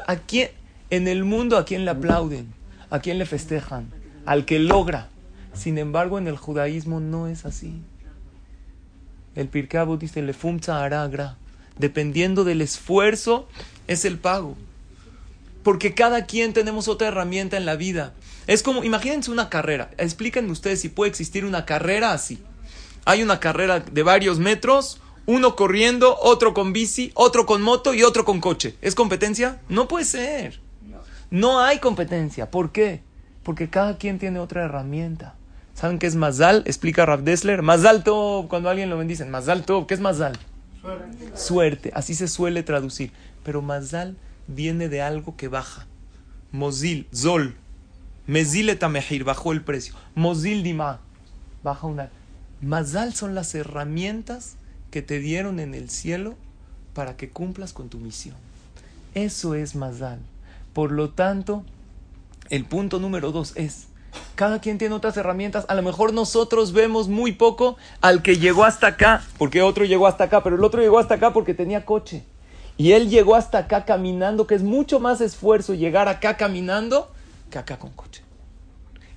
[0.06, 0.48] ¿a quién,
[0.88, 2.54] en el mundo a quién le aplauden?
[2.88, 3.90] ¿A quién le festejan?
[4.24, 5.08] Al que logra.
[5.52, 7.82] Sin embargo, en el judaísmo no es así.
[9.34, 11.36] El Pirkei dice, le fumza aragra
[11.78, 13.48] dependiendo del esfuerzo,
[13.86, 14.56] es el pago.
[15.62, 18.12] Porque cada quien tenemos otra herramienta en la vida.
[18.46, 19.90] Es como, imagínense una carrera.
[19.96, 22.42] Explíquenme ustedes si puede existir una carrera así.
[23.06, 28.02] Hay una carrera de varios metros, uno corriendo, otro con bici, otro con moto y
[28.02, 28.76] otro con coche.
[28.82, 29.60] ¿Es competencia?
[29.68, 30.60] No puede ser.
[31.30, 32.50] No hay competencia.
[32.50, 33.02] ¿Por qué?
[33.42, 35.34] Porque cada quien tiene otra herramienta.
[35.74, 36.62] ¿Saben qué es Mazal?
[36.66, 37.62] Explica Rav Dessler.
[37.62, 38.04] Mazal
[38.48, 39.30] cuando alguien lo bendicen.
[39.30, 40.38] Mazal Tov, ¿qué es Mazal?
[41.34, 41.90] Suerte.
[41.94, 43.12] así se suele traducir.
[43.42, 44.16] Pero Mazal
[44.46, 45.86] viene de algo que baja.
[46.52, 47.54] Mozil, Zol.
[48.26, 49.94] Mezil etamehir, bajó el precio.
[50.14, 51.00] Mozil dima,
[51.62, 52.10] baja una.
[52.62, 54.56] Mazal son las herramientas
[54.90, 56.34] que te dieron en el cielo
[56.94, 58.36] para que cumplas con tu misión.
[59.14, 60.20] Eso es Mazal.
[60.72, 61.64] Por lo tanto,
[62.48, 63.88] el punto número dos es
[64.34, 65.64] cada quien tiene otras herramientas.
[65.68, 70.06] A lo mejor nosotros vemos muy poco al que llegó hasta acá, porque otro llegó
[70.06, 72.24] hasta acá, pero el otro llegó hasta acá porque tenía coche.
[72.76, 77.10] Y él llegó hasta acá caminando, que es mucho más esfuerzo llegar acá caminando
[77.50, 78.22] que acá con coche.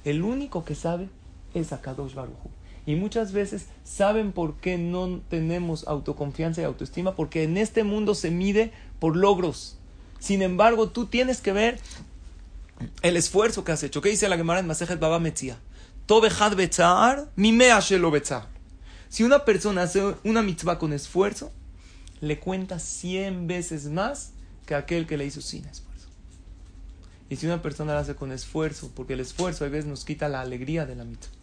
[0.03, 1.09] El único que sabe
[1.53, 2.49] es Akadosh Baruchu.
[2.85, 8.15] Y muchas veces saben por qué no tenemos autoconfianza y autoestima, porque en este mundo
[8.15, 9.77] se mide por logros.
[10.19, 11.79] Sin embargo, tú tienes que ver
[13.01, 14.01] el esfuerzo que has hecho.
[14.01, 15.57] ¿Qué dice la Gemara en Masejet Baba Metzia?
[17.35, 17.59] mi
[19.09, 21.51] Si una persona hace una mitzvah con esfuerzo,
[22.21, 24.31] le cuenta 100 veces más
[24.65, 26.07] que aquel que le hizo sin esfuerzo.
[27.29, 30.29] Y si una persona la hace con esfuerzo, porque el esfuerzo a veces nos quita
[30.29, 31.33] la alegría de la mitzvah.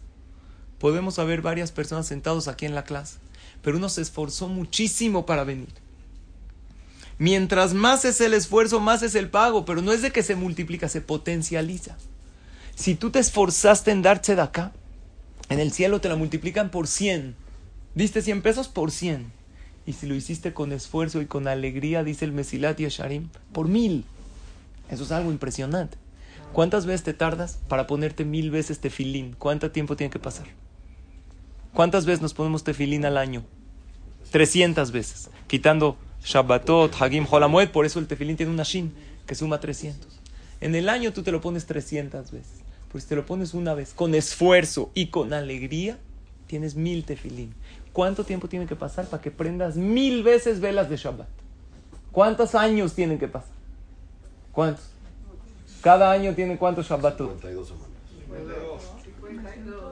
[0.79, 3.17] Podemos haber varias personas sentados aquí en la clase,
[3.61, 5.69] pero uno se esforzó muchísimo para venir.
[7.17, 10.35] Mientras más es el esfuerzo, más es el pago, pero no es de que se
[10.35, 11.97] multiplica, se potencializa.
[12.75, 14.73] Si tú te esforzaste en darse de acá,
[15.49, 17.35] en el cielo te la multiplican por 100.
[17.93, 19.31] Diste 100 pesos por 100.
[19.85, 24.03] Y si lo hiciste con esfuerzo y con alegría, dice el Mesilat Yesharim, por mil.
[24.89, 25.97] Eso es algo impresionante.
[26.51, 29.35] ¿Cuántas veces te tardas para ponerte mil veces tefilín?
[29.37, 30.47] ¿Cuánto tiempo tiene que pasar?
[31.73, 33.43] ¿Cuántas veces nos ponemos tefilín al año?
[34.31, 35.29] 300 veces.
[35.47, 38.91] Quitando Shabbatot, Hagim, Holamued, por eso el tefilín tiene una shin
[39.27, 40.19] que suma 300.
[40.59, 42.61] En el año tú te lo pones 300 veces.
[42.91, 45.99] Pues si te lo pones una vez con esfuerzo y con alegría,
[46.47, 47.53] tienes mil tefilín.
[47.93, 51.27] ¿Cuánto tiempo tiene que pasar para que prendas mil veces velas de Shabbat?
[52.11, 53.53] ¿Cuántos años tienen que pasar?
[54.51, 54.85] ¿Cuántos?
[55.81, 57.39] Cada año tiene cuántos Shabbatot.
[57.41, 57.85] 52 semanas.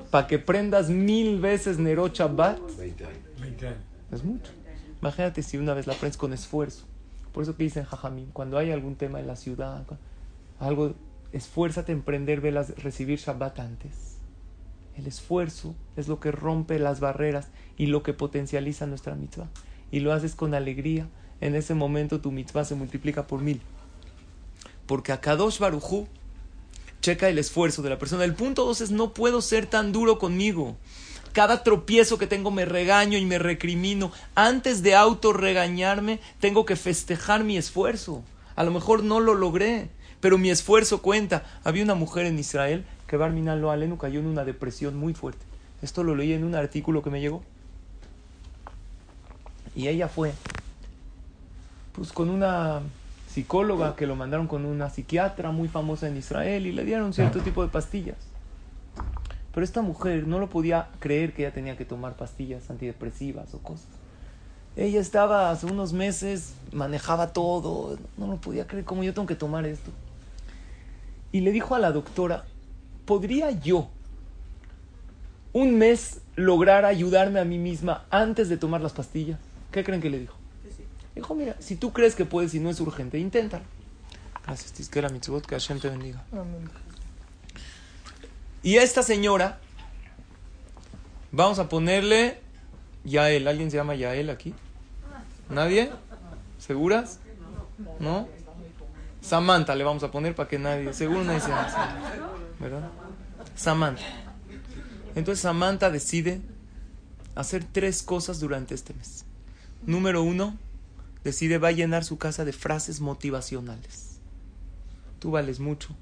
[0.09, 3.77] Para que prendas mil veces Nerot Shabbat, 20 años.
[4.11, 4.51] es mucho.
[5.03, 6.85] Imagínate si una vez la prendes con esfuerzo.
[7.33, 9.85] Por eso que dicen Jajamín, cuando hay algún tema en la ciudad,
[10.61, 10.93] algo,
[11.33, 14.19] esfuérzate en prender velas, recibir Shabbat antes.
[14.95, 19.49] El esfuerzo es lo que rompe las barreras y lo que potencializa nuestra mitzvah.
[19.91, 21.09] Y lo haces con alegría.
[21.41, 23.59] En ese momento tu mitzvah se multiplica por mil.
[24.85, 26.07] Porque a Kadosh Barujú
[27.01, 28.23] checa el esfuerzo de la persona.
[28.23, 30.77] El punto dos es no puedo ser tan duro conmigo.
[31.33, 34.11] Cada tropiezo que tengo me regaño y me recrimino.
[34.35, 38.23] Antes de autorregañarme, tengo que festejar mi esfuerzo.
[38.55, 39.89] A lo mejor no lo logré,
[40.21, 41.43] pero mi esfuerzo cuenta.
[41.63, 45.43] Había una mujer en Israel que Barminan lo Alenu cayó en una depresión muy fuerte.
[45.81, 47.43] Esto lo leí en un artículo que me llegó.
[49.75, 50.33] Y ella fue,
[51.93, 52.81] pues con una
[53.27, 57.39] psicóloga que lo mandaron con una psiquiatra muy famosa en Israel y le dieron cierto
[57.39, 58.32] tipo de pastillas.
[59.53, 63.59] Pero esta mujer no lo podía creer que ella tenía que tomar pastillas antidepresivas o
[63.59, 63.87] cosas.
[64.75, 69.35] Ella estaba hace unos meses, manejaba todo, no lo podía creer, ¿cómo yo tengo que
[69.35, 69.91] tomar esto?
[71.31, 72.45] Y le dijo a la doctora,
[73.05, 73.89] ¿podría yo
[75.51, 79.39] un mes lograr ayudarme a mí misma antes de tomar las pastillas?
[79.71, 80.35] ¿Qué creen que le dijo?
[81.13, 83.65] Dijo, mira, si tú crees que puedes y no es urgente, inténtalo.
[84.45, 86.23] Gracias, Mitzvot, que Hashem te bendiga.
[88.63, 89.59] Y esta señora,
[91.33, 92.39] vamos a ponerle
[93.03, 93.47] Yael.
[93.49, 94.53] ¿Alguien se llama Yael aquí?
[95.49, 95.91] ¿Nadie?
[96.59, 97.19] ¿Seguras?
[97.99, 98.29] ¿No?
[99.21, 100.93] Samantha le vamos a poner para que nadie.
[100.93, 101.49] Seguro nadie se
[102.59, 102.89] ¿Verdad?
[103.55, 104.03] Samantha.
[105.15, 106.41] Entonces Samantha decide
[107.35, 109.25] hacer tres cosas durante este mes.
[109.85, 110.57] Número uno,
[111.25, 114.19] decide va a llenar su casa de frases motivacionales.
[115.19, 115.95] Tú vales mucho,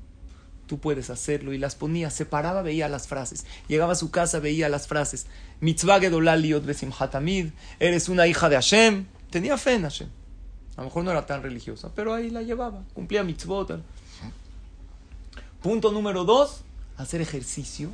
[0.71, 1.51] tú puedes hacerlo.
[1.51, 3.45] Y las ponía, se paraba, veía las frases.
[3.67, 5.25] Llegaba a su casa, veía las frases.
[5.59, 7.49] Mitzvah gedolá liot besimchat hamid.
[7.77, 9.05] Eres una hija de Hashem.
[9.29, 10.07] Tenía fe en Hashem.
[10.77, 12.83] A lo mejor no era tan religiosa, pero ahí la llevaba.
[12.93, 13.81] Cumplía mitzvot.
[15.61, 16.61] Punto número dos,
[16.95, 17.89] hacer ejercicio.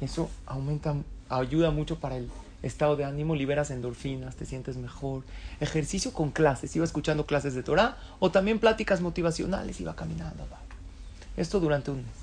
[0.00, 0.96] Eso aumenta,
[1.28, 2.28] ayuda mucho para el
[2.64, 5.22] estado de ánimo, liberas endorfinas, te sientes mejor.
[5.60, 10.48] Ejercicio con clases, iba escuchando clases de Torah o también pláticas motivacionales, iba caminando.
[10.50, 10.67] va.
[11.38, 12.16] Esto durante un mes.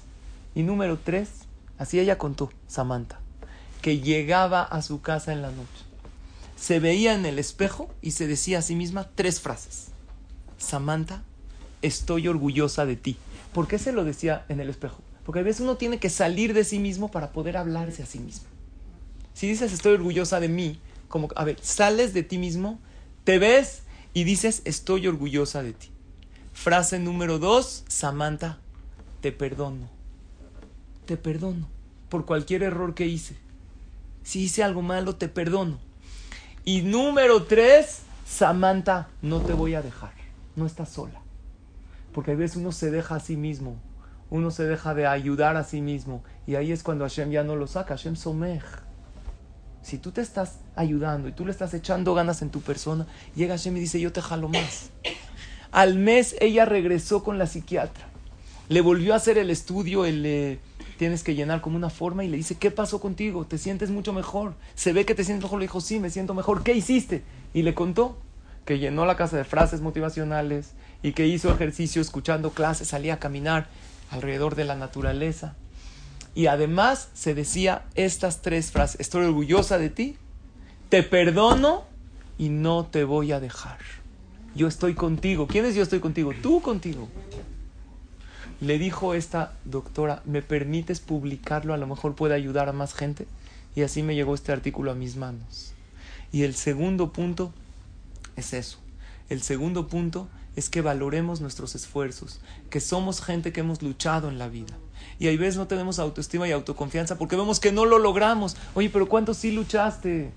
[0.56, 1.30] Y número tres,
[1.78, 3.22] así ella contó, Samantha,
[3.82, 5.86] que llegaba a su casa en la noche.
[6.58, 9.88] Se veía en el espejo y se decía a sí misma tres frases.
[10.58, 11.24] Samantha,
[11.82, 13.16] estoy orgullosa de ti.
[13.54, 15.02] ¿Por qué se lo decía en el espejo?
[15.26, 18.20] Porque a veces uno tiene que salir de sí mismo para poder hablarse a sí
[18.20, 18.48] mismo.
[19.34, 22.80] Si dices estoy orgullosa de mí, como, a ver, sales de ti mismo,
[23.24, 25.92] te ves y dices estoy orgullosa de ti.
[26.52, 28.60] Frase número dos, Samantha,
[29.26, 29.90] te perdono.
[31.08, 31.68] Te perdono
[32.10, 33.36] por cualquier error que hice.
[34.22, 35.80] Si hice algo malo, te perdono.
[36.64, 40.12] Y número tres, Samantha, no te voy a dejar.
[40.56, 41.22] No estás sola.
[42.14, 43.78] Porque a veces uno se deja a sí mismo.
[44.30, 46.24] Uno se deja de ayudar a sí mismo.
[46.46, 47.98] Y ahí es cuando Hashem ya no lo saca.
[47.98, 48.62] Hashem somej.
[49.82, 53.58] Si tú te estás ayudando y tú le estás echando ganas en tu persona, llega
[53.58, 54.92] Hashem y dice, yo te jalo más.
[55.72, 58.10] Al mes ella regresó con la psiquiatra.
[58.70, 60.26] Le volvió a hacer el estudio, el...
[60.26, 60.60] eh,
[60.98, 63.46] tienes que llenar como una forma y le dice, ¿qué pasó contigo?
[63.46, 64.56] ¿Te sientes mucho mejor?
[64.76, 65.60] Se ve que te sientes mejor.
[65.60, 66.64] Le dijo, sí, me siento mejor.
[66.64, 67.24] ¿Qué hiciste?
[67.54, 68.18] Y le contó
[68.66, 70.72] que llenó la casa de frases motivacionales
[71.04, 73.68] y que hizo ejercicio escuchando clases, salía a caminar
[74.10, 75.56] alrededor de la naturaleza.
[76.34, 80.18] Y además se decía estas tres frases, estoy orgullosa de ti,
[80.90, 81.84] te perdono
[82.38, 83.78] y no te voy a dejar.
[84.56, 85.48] Yo estoy contigo.
[85.48, 86.34] ¿Quién es yo estoy contigo?
[86.42, 87.08] Tú contigo.
[88.62, 91.74] Le dijo esta doctora, ¿me permites publicarlo?
[91.74, 93.28] A lo mejor puede ayudar a más gente.
[93.76, 95.74] Y así me llegó este artículo a mis manos.
[96.32, 97.54] Y el segundo punto
[98.36, 98.80] es eso.
[99.30, 102.40] El segundo punto es que valoremos nuestros esfuerzos,
[102.70, 104.74] que somos gente que hemos luchado en la vida.
[105.20, 108.56] Y hay veces no tenemos autoestima y autoconfianza porque vemos que no lo logramos.
[108.74, 110.32] Oye, pero ¿cuánto sí luchaste?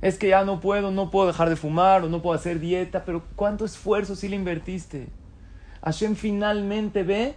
[0.00, 3.04] Es que ya no puedo, no puedo dejar de fumar o no puedo hacer dieta,
[3.04, 5.08] pero ¿cuánto esfuerzo sí le invertiste?
[5.84, 7.34] Hashem finalmente ve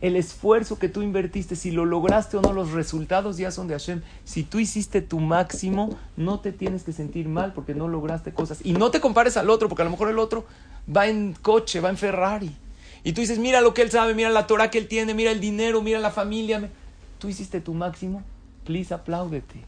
[0.00, 3.74] el esfuerzo que tú invertiste, si lo lograste o no, los resultados ya son de
[3.74, 4.00] Hashem.
[4.24, 8.60] Si tú hiciste tu máximo, no te tienes que sentir mal porque no lograste cosas.
[8.64, 10.46] Y no te compares al otro, porque a lo mejor el otro
[10.94, 12.50] va en coche, va en Ferrari.
[13.04, 15.32] Y tú dices, mira lo que él sabe, mira la Torah que él tiene, mira
[15.32, 16.66] el dinero, mira la familia.
[17.18, 18.22] Tú hiciste tu máximo,
[18.64, 19.64] please apláudete.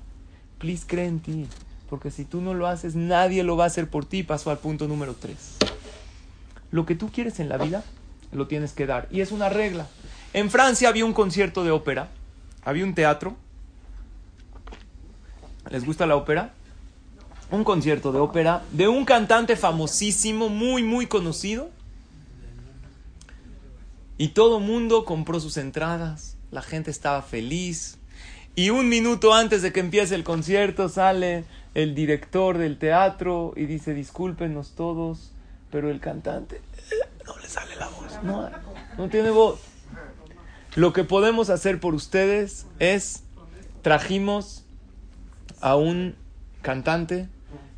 [0.58, 1.46] Please cree en ti.
[1.90, 4.22] Porque si tú no lo haces, nadie lo va a hacer por ti.
[4.22, 5.56] Paso al punto número tres.
[6.70, 7.84] Lo que tú quieres en la vida,
[8.32, 9.08] lo tienes que dar.
[9.10, 9.86] Y es una regla.
[10.32, 12.08] En Francia había un concierto de ópera,
[12.64, 13.36] había un teatro.
[15.70, 16.52] ¿Les gusta la ópera?
[17.50, 21.70] Un concierto de ópera de un cantante famosísimo, muy, muy conocido.
[24.16, 27.98] Y todo mundo compró sus entradas, la gente estaba feliz.
[28.54, 33.64] Y un minuto antes de que empiece el concierto sale el director del teatro y
[33.64, 35.32] dice, discúlpenos todos,
[35.70, 36.60] pero el cantante
[37.26, 38.50] no le sale la voz, no,
[38.98, 39.60] no tiene voz.
[40.74, 43.24] Lo que podemos hacer por ustedes es,
[43.82, 44.64] trajimos
[45.60, 46.16] a un
[46.62, 47.28] cantante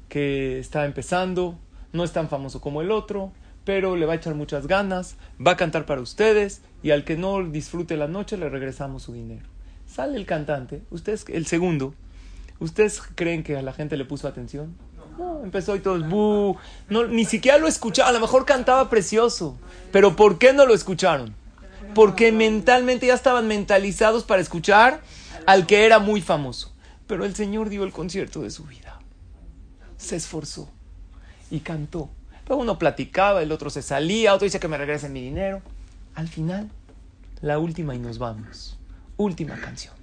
[0.09, 1.59] que está empezando,
[1.92, 3.33] no es tan famoso como el otro,
[3.64, 7.16] pero le va a echar muchas ganas, va a cantar para ustedes y al que
[7.16, 9.46] no disfrute la noche le regresamos su dinero.
[9.87, 11.94] Sale el cantante, ustedes, el segundo,
[12.61, 14.76] ¿ustedes creen que a la gente le puso atención?
[15.18, 16.57] No, empezó y todos, ¡bu!
[16.88, 19.57] No, ni siquiera lo escucharon, a lo mejor cantaba precioso,
[19.92, 21.35] pero ¿por qué no lo escucharon?
[21.94, 25.00] porque mentalmente ya estaban mentalizados para escuchar
[25.46, 26.72] al que era muy famoso.
[27.07, 28.98] Pero el Señor dio el concierto de su vida.
[29.96, 30.68] Se esforzó
[31.50, 32.11] y cantó.
[32.44, 35.62] Pero uno platicaba, el otro se salía, otro dice que me regresen mi dinero.
[36.14, 36.70] Al final,
[37.40, 38.79] la última y nos vamos.
[39.16, 39.94] Última canción.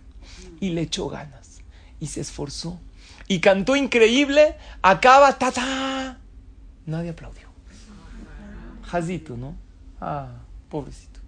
[0.60, 1.62] Y le echó ganas.
[2.00, 2.80] Y se esforzó.
[3.28, 4.56] Y cantó increíble.
[4.82, 6.18] Acaba, ta, ta.
[6.86, 7.48] Nadie aplaudió.
[8.84, 9.56] Jazito, ¿no?
[10.00, 10.28] Ah,
[10.70, 11.20] pobrecito.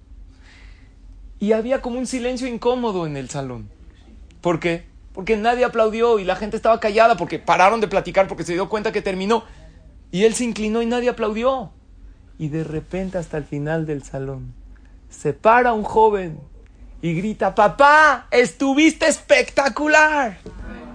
[1.40, 3.70] Y había como un silencio incómodo en el salón.
[4.42, 4.86] ¿Por qué?
[5.14, 8.70] Porque nadie aplaudió y la gente estaba callada porque pararon de platicar porque se dio
[8.70, 9.44] cuenta que terminó.
[10.12, 11.72] Y él se inclinó y nadie aplaudió.
[12.38, 14.54] Y de repente hasta el final del salón
[15.10, 16.40] se para un joven
[17.02, 20.38] y grita, papá, estuviste espectacular.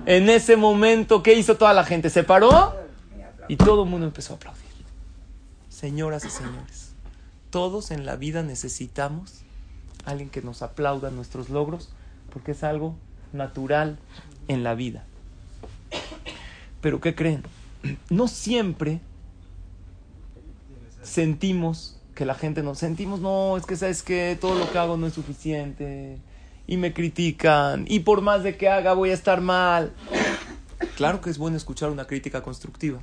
[0.08, 2.08] En ese momento, ¿qué hizo toda la gente?
[2.08, 2.74] Se paró
[3.46, 4.64] y todo el mundo empezó a aplaudir.
[5.68, 6.94] Señoras y señores,
[7.50, 9.42] todos en la vida necesitamos
[10.06, 11.90] alguien que nos aplauda nuestros logros,
[12.32, 12.94] porque es algo
[13.34, 13.98] natural
[14.48, 15.04] en la vida.
[16.80, 17.42] Pero ¿qué creen?
[18.08, 19.02] No siempre
[21.02, 24.96] sentimos que la gente nos sentimos, no, es que sabes que todo lo que hago
[24.96, 26.18] no es suficiente
[26.68, 29.92] y me critican y por más de que haga voy a estar mal.
[30.96, 33.00] Claro que es bueno escuchar una crítica constructiva.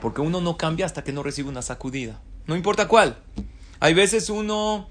[0.00, 2.20] Porque uno no cambia hasta que no recibe una sacudida.
[2.46, 3.16] No importa cuál.
[3.80, 4.88] Hay veces uno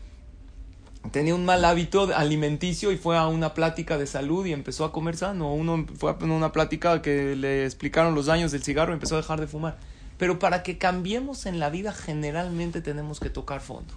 [1.12, 4.91] tenía un mal hábito alimenticio y fue a una plática de salud y empezó a
[4.91, 5.54] comer sano.
[5.54, 9.20] Uno fue a una plática que le explicaron los daños del cigarro y empezó a
[9.20, 9.78] dejar de fumar.
[10.17, 13.93] Pero para que cambiemos en la vida generalmente tenemos que tocar fondo.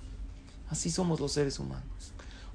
[0.68, 2.12] Así somos los seres humanos.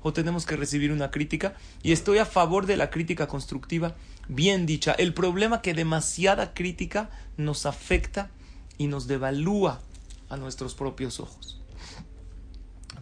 [0.08, 3.96] O tenemos que recibir una crítica y estoy a favor de la crítica constructiva
[4.28, 4.92] bien dicha.
[4.92, 8.30] El problema que demasiada crítica nos afecta
[8.78, 9.82] y nos devalúa
[10.30, 11.60] a nuestros propios ojos.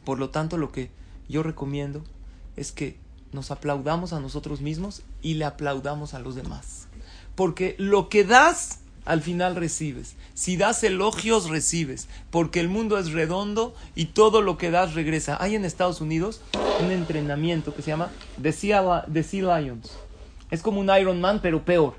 [0.06, 0.92] Por lo tanto, lo que
[1.28, 2.06] yo recomiendo
[2.56, 2.96] es que
[3.34, 6.88] nos aplaudamos a nosotros mismos y le aplaudamos a los demás.
[7.36, 10.16] Porque lo que das, al final recibes.
[10.34, 12.08] Si das elogios, recibes.
[12.30, 15.38] Porque el mundo es redondo y todo lo que das regresa.
[15.42, 16.42] Hay en Estados Unidos
[16.82, 18.12] un entrenamiento que se llama
[18.42, 19.06] The Sea,
[19.60, 19.92] Lions.
[20.52, 21.96] Es como un Iron Man, pero peor.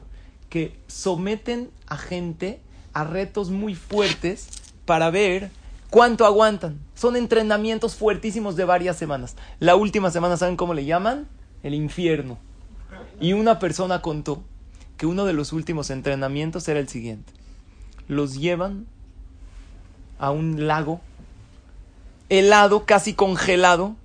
[0.48, 2.60] Que someten a gente
[2.92, 4.48] a retos muy fuertes
[4.84, 5.50] para ver
[5.94, 6.80] ¿Cuánto aguantan?
[6.96, 9.36] Son entrenamientos fuertísimos de varias semanas.
[9.60, 11.28] La última semana, ¿saben cómo le llaman?
[11.62, 12.36] El infierno.
[13.20, 14.42] Y una persona contó
[14.96, 17.32] que uno de los últimos entrenamientos era el siguiente.
[18.08, 18.86] Los llevan
[20.18, 21.00] a un lago
[22.28, 23.96] helado, casi congelado.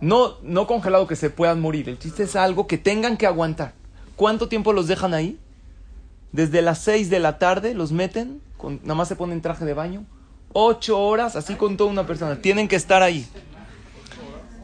[0.00, 1.88] No, no congelado que se puedan morir.
[1.88, 3.74] El chiste es algo que tengan que aguantar.
[4.16, 5.38] ¿Cuánto tiempo los dejan ahí?
[6.32, 8.40] Desde las 6 de la tarde los meten
[8.82, 10.04] nada más se ponen traje de baño.
[10.52, 12.40] Ocho horas, así con toda una persona.
[12.40, 13.26] Tienen que estar ahí.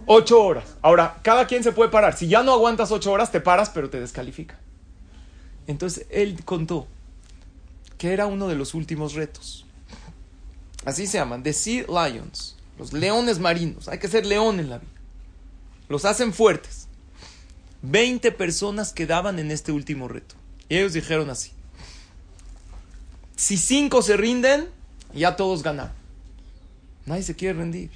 [0.07, 0.76] Ocho horas.
[0.82, 2.16] Ahora, cada quien se puede parar.
[2.16, 4.59] Si ya no aguantas ocho horas, te paras, pero te descalifica.
[5.66, 6.86] Entonces, él contó
[7.96, 9.64] que era uno de los últimos retos.
[10.84, 13.88] Así se llaman, the Sea Lions, los leones marinos.
[13.88, 14.90] Hay que ser león en la vida.
[15.88, 16.88] Los hacen fuertes.
[17.82, 20.34] 20 personas quedaban en este último reto.
[20.68, 21.52] Y ellos dijeron así.
[23.36, 24.68] Si cinco se rinden,
[25.14, 25.92] ya todos ganaron.
[27.07, 27.90] Nadie se quiere rendir.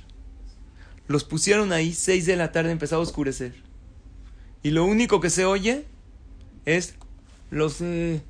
[1.09, 3.54] Los pusieron ahí, 6 de la tarde empezó a oscurecer.
[4.62, 5.86] Y lo único que se oye
[6.66, 6.94] es
[7.50, 8.20] los, eh,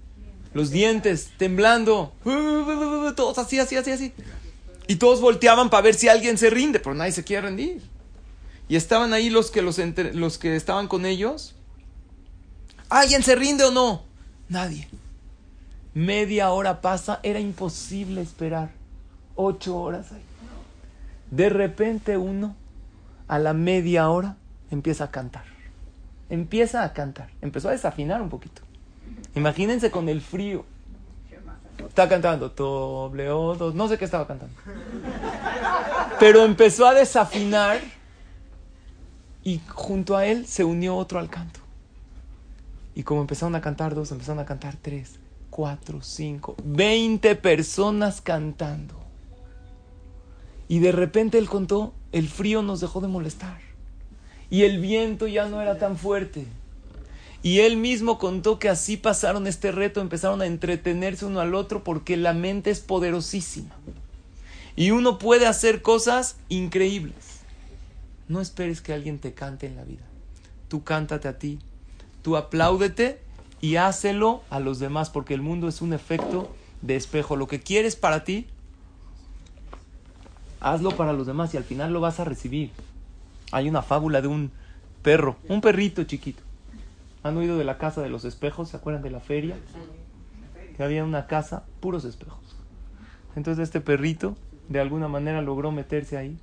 [0.54, 2.12] los dientes temblando.
[3.16, 4.12] Todos así, así, así, así.
[4.86, 7.82] Y todos volteaban para ver si alguien se rinde, pero nadie se quiere rendir.
[8.68, 11.54] Y estaban ahí los que, los, enter- los que estaban con ellos.
[12.88, 14.02] ¿Alguien se rinde o no?
[14.48, 14.88] Nadie.
[15.94, 18.70] Media hora pasa, era imposible esperar.
[19.34, 20.22] Ocho horas ahí.
[21.30, 22.56] De repente uno,
[23.28, 24.36] a la media hora,
[24.70, 25.44] empieza a cantar.
[26.30, 27.30] Empieza a cantar.
[27.40, 28.62] Empezó a desafinar un poquito.
[29.34, 30.64] Imagínense con el frío.
[31.86, 32.48] Está cantando.
[32.50, 33.74] Doble o dos.
[33.74, 34.54] No sé qué estaba cantando.
[36.18, 37.80] Pero empezó a desafinar.
[39.44, 41.60] Y junto a él se unió otro al canto.
[42.94, 45.20] Y como empezaron a cantar dos, empezaron a cantar tres,
[45.50, 48.96] cuatro, cinco, veinte personas cantando.
[50.66, 53.60] Y de repente él contó, el frío nos dejó de molestar.
[54.50, 56.46] Y el viento ya no era tan fuerte.
[57.42, 61.84] Y él mismo contó que así pasaron este reto, empezaron a entretenerse uno al otro
[61.84, 63.74] porque la mente es poderosísima.
[64.74, 67.14] Y uno puede hacer cosas increíbles.
[68.28, 70.04] No esperes que alguien te cante en la vida.
[70.68, 71.58] Tú cántate a ti,
[72.22, 73.20] tú apláudete
[73.60, 77.36] y hácelo a los demás porque el mundo es un efecto de espejo.
[77.36, 78.46] Lo que quieres para ti,
[80.60, 82.70] hazlo para los demás y al final lo vas a recibir.
[83.52, 84.50] Hay una fábula de un
[85.02, 86.42] perro, un perrito chiquito.
[87.22, 88.68] ¿Han oído de la casa de los espejos?
[88.68, 89.56] ¿Se acuerdan de la feria?
[90.76, 92.56] Que había una casa, puros espejos.
[93.36, 94.36] Entonces este perrito
[94.68, 96.38] de alguna manera logró meterse ahí.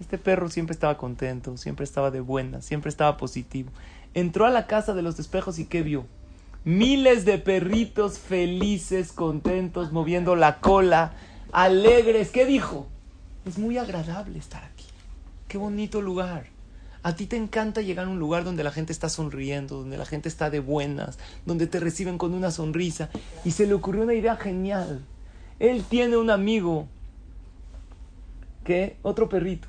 [0.00, 3.70] Este perro siempre estaba contento, siempre estaba de buena, siempre estaba positivo.
[4.14, 6.06] Entró a la casa de los espejos y ¿qué vio?
[6.64, 11.12] Miles de perritos felices, contentos, moviendo la cola,
[11.52, 12.30] alegres.
[12.30, 12.86] ¿Qué dijo?
[13.46, 14.84] Es muy agradable estar aquí.
[15.48, 16.46] Qué bonito lugar.
[17.02, 20.04] A ti te encanta llegar a un lugar donde la gente está sonriendo, donde la
[20.04, 23.08] gente está de buenas, donde te reciben con una sonrisa.
[23.44, 25.04] Y se le ocurrió una idea genial.
[25.58, 26.88] Él tiene un amigo
[28.64, 29.68] que otro perrito.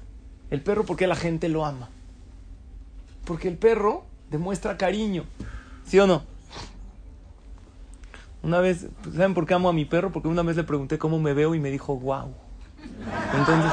[0.50, 1.90] El perro porque la gente lo ama.
[3.26, 5.24] Porque el perro demuestra cariño.
[5.86, 6.24] ¿Sí o no?
[8.42, 10.12] Una vez, ¿saben por qué amo a mi perro?
[10.12, 12.34] Porque una vez le pregunté cómo me veo y me dijo, wow.
[13.36, 13.72] Entonces,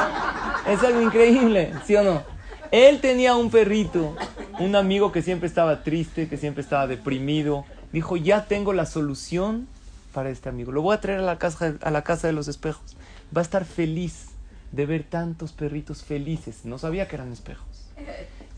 [0.69, 2.23] es algo increíble, ¿sí o no?
[2.71, 4.17] Él tenía un perrito,
[4.59, 7.65] un amigo que siempre estaba triste, que siempre estaba deprimido.
[7.93, 9.69] Dijo, ya tengo la solución
[10.13, 10.73] para este amigo.
[10.73, 12.97] Lo voy a traer a la casa, a la casa de los espejos.
[13.35, 14.29] Va a estar feliz
[14.73, 16.65] de ver tantos perritos felices.
[16.65, 17.89] No sabía que eran espejos.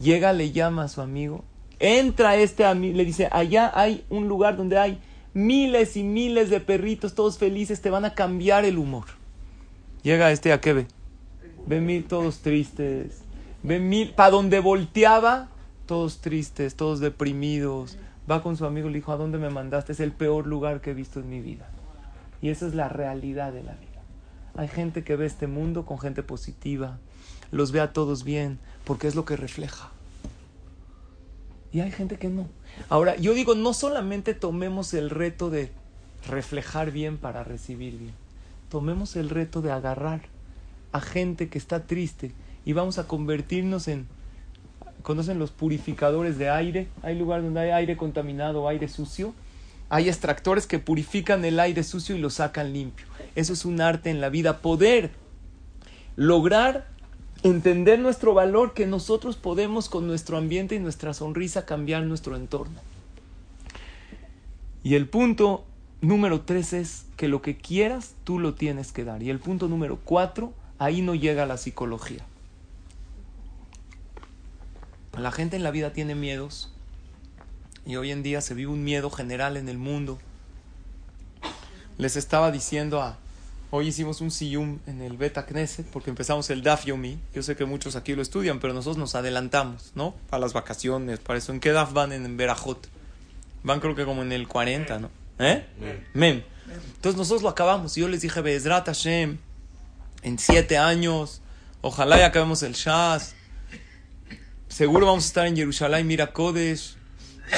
[0.01, 1.45] Llega, le llama a su amigo.
[1.81, 5.01] Entra este amigo, le dice, allá hay un lugar donde hay
[5.33, 9.18] miles y miles de perritos, todos felices, te van a cambiar el humor.
[10.03, 10.87] Llega este a qué ve.
[11.67, 13.23] Ve mil todos tristes.
[13.63, 15.49] Ve mil, para donde volteaba,
[15.87, 17.99] todos tristes, todos deprimidos.
[18.31, 19.93] Va con su amigo y le dijo, ¿a dónde me mandaste?
[19.93, 21.69] Es el peor lugar que he visto en mi vida.
[22.41, 24.03] Y esa es la realidad de la vida.
[24.55, 26.99] Hay gente que ve este mundo con gente positiva,
[27.51, 29.91] los ve a todos bien, porque es lo que refleja.
[31.73, 32.47] Y hay gente que no.
[32.89, 35.71] Ahora, yo digo, no solamente tomemos el reto de
[36.27, 38.28] reflejar bien para recibir bien.
[38.69, 40.23] Tomemos el reto de agarrar
[40.93, 42.33] a gente que está triste
[42.65, 44.07] y vamos a convertirnos en...
[45.03, 46.89] ¿Conocen los purificadores de aire?
[47.03, 49.33] Hay lugares donde hay aire contaminado, aire sucio.
[49.89, 53.07] Hay extractores que purifican el aire sucio y lo sacan limpio.
[53.35, 54.59] Eso es un arte en la vida.
[54.59, 55.13] Poder
[56.17, 56.89] lograr
[57.43, 62.81] entender nuestro valor que nosotros podemos con nuestro ambiente y nuestra sonrisa cambiar nuestro entorno.
[64.83, 65.65] Y el punto
[66.01, 69.23] número tres es que lo que quieras tú lo tienes que dar.
[69.23, 72.25] Y el punto número cuatro, ahí no llega la psicología.
[75.17, 76.73] La gente en la vida tiene miedos
[77.85, 80.19] y hoy en día se vive un miedo general en el mundo.
[81.97, 83.19] Les estaba diciendo a...
[83.71, 87.19] Hoy hicimos un siyum en el Beta Knesset porque empezamos el Daf Yomi.
[87.35, 90.15] Yo sé que muchos aquí lo estudian, pero nosotros nos adelantamos, ¿no?
[90.31, 91.53] Para las vacaciones, para eso.
[91.53, 92.89] ¿En qué Daf van en Berajot?
[93.65, 95.11] Van creo que como en el 40, ¿no?
[95.39, 95.67] ¿Eh?
[96.15, 96.43] Mem.
[96.97, 99.39] Entonces nosotros lo acabamos y yo les dije, Bezrat Hashem,
[100.23, 101.41] en siete años,
[101.81, 103.35] ojalá ya acabemos el Shas.
[104.69, 106.97] Seguro vamos a estar en Jerusalén, mira Kodesh.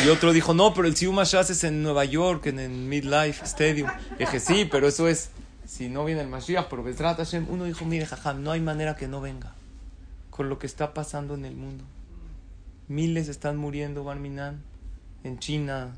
[0.05, 3.45] Y otro dijo, no, pero el Sium Mashiach es en Nueva York, en el Midlife
[3.45, 3.91] Stadium.
[4.17, 5.31] Y dije, sí, pero eso es,
[5.67, 7.47] si no viene el Mashiach, pero Bezrat Hashem.
[7.51, 9.53] Uno dijo, mire, jajam, no hay manera que no venga
[10.31, 11.85] con lo que está pasando en el mundo.
[12.89, 14.63] Miles están muriendo, Barminan,
[15.25, 15.97] en China.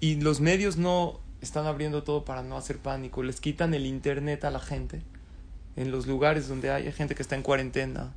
[0.00, 3.22] Y los medios no están abriendo todo para no hacer pánico.
[3.22, 5.02] Les quitan el internet a la gente.
[5.76, 8.12] En los lugares donde hay gente que está en cuarentena.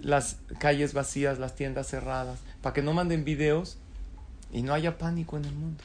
[0.00, 2.40] Las calles vacías, las tiendas cerradas.
[2.62, 3.78] Para que no manden videos
[4.52, 5.82] y no haya pánico en el mundo.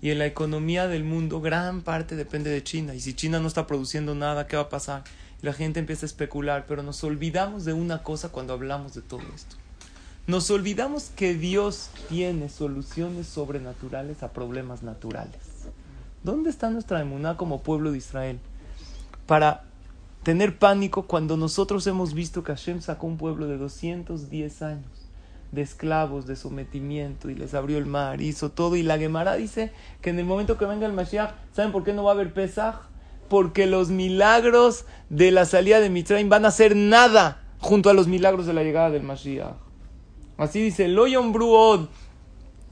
[0.00, 2.94] Y en la economía del mundo, gran parte depende de China.
[2.94, 5.04] Y si China no está produciendo nada, ¿qué va a pasar?
[5.42, 9.22] La gente empieza a especular, pero nos olvidamos de una cosa cuando hablamos de todo
[9.34, 9.56] esto.
[10.28, 15.40] Nos olvidamos que Dios tiene soluciones sobrenaturales a problemas naturales.
[16.22, 18.38] ¿Dónde está nuestra emuná como pueblo de Israel?
[19.24, 19.64] Para
[20.24, 24.90] tener pánico cuando nosotros hemos visto que Hashem sacó un pueblo de 210 años
[25.50, 28.76] de esclavos, de sometimiento, y les abrió el mar, hizo todo.
[28.76, 29.72] Y la Gemara dice
[30.02, 32.34] que en el momento que venga el Mashiach, ¿saben por qué no va a haber
[32.34, 32.82] Pesach?
[33.30, 38.08] Porque los milagros de la salida de Mitzrayim van a ser nada junto a los
[38.08, 39.67] milagros de la llegada del Mashiach.
[40.38, 41.88] Así dice, Loyon Bruod,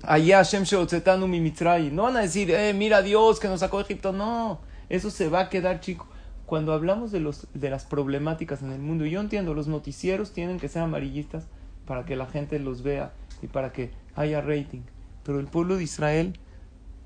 [0.02, 1.26] allá Hashem Sheotzetanu.
[1.26, 4.12] No van a decir, eh, mira Dios que nos sacó de Egipto.
[4.12, 6.06] No, eso se va a quedar, chico.
[6.46, 10.60] Cuando hablamos de, los, de las problemáticas en el mundo, yo entiendo, los noticieros tienen
[10.60, 11.48] que ser amarillistas
[11.86, 13.12] para que la gente los vea
[13.42, 14.82] y para que haya rating.
[15.24, 16.38] Pero el pueblo de Israel,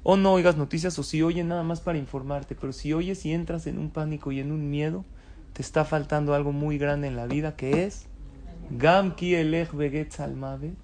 [0.02, 3.32] o no oigas noticias o si oye nada más para informarte, pero si oyes y
[3.32, 5.06] entras en un pánico y en un miedo,
[5.54, 8.09] te está faltando algo muy grande en la vida que es
[8.70, 10.74] Gam ki elech beget salmavet,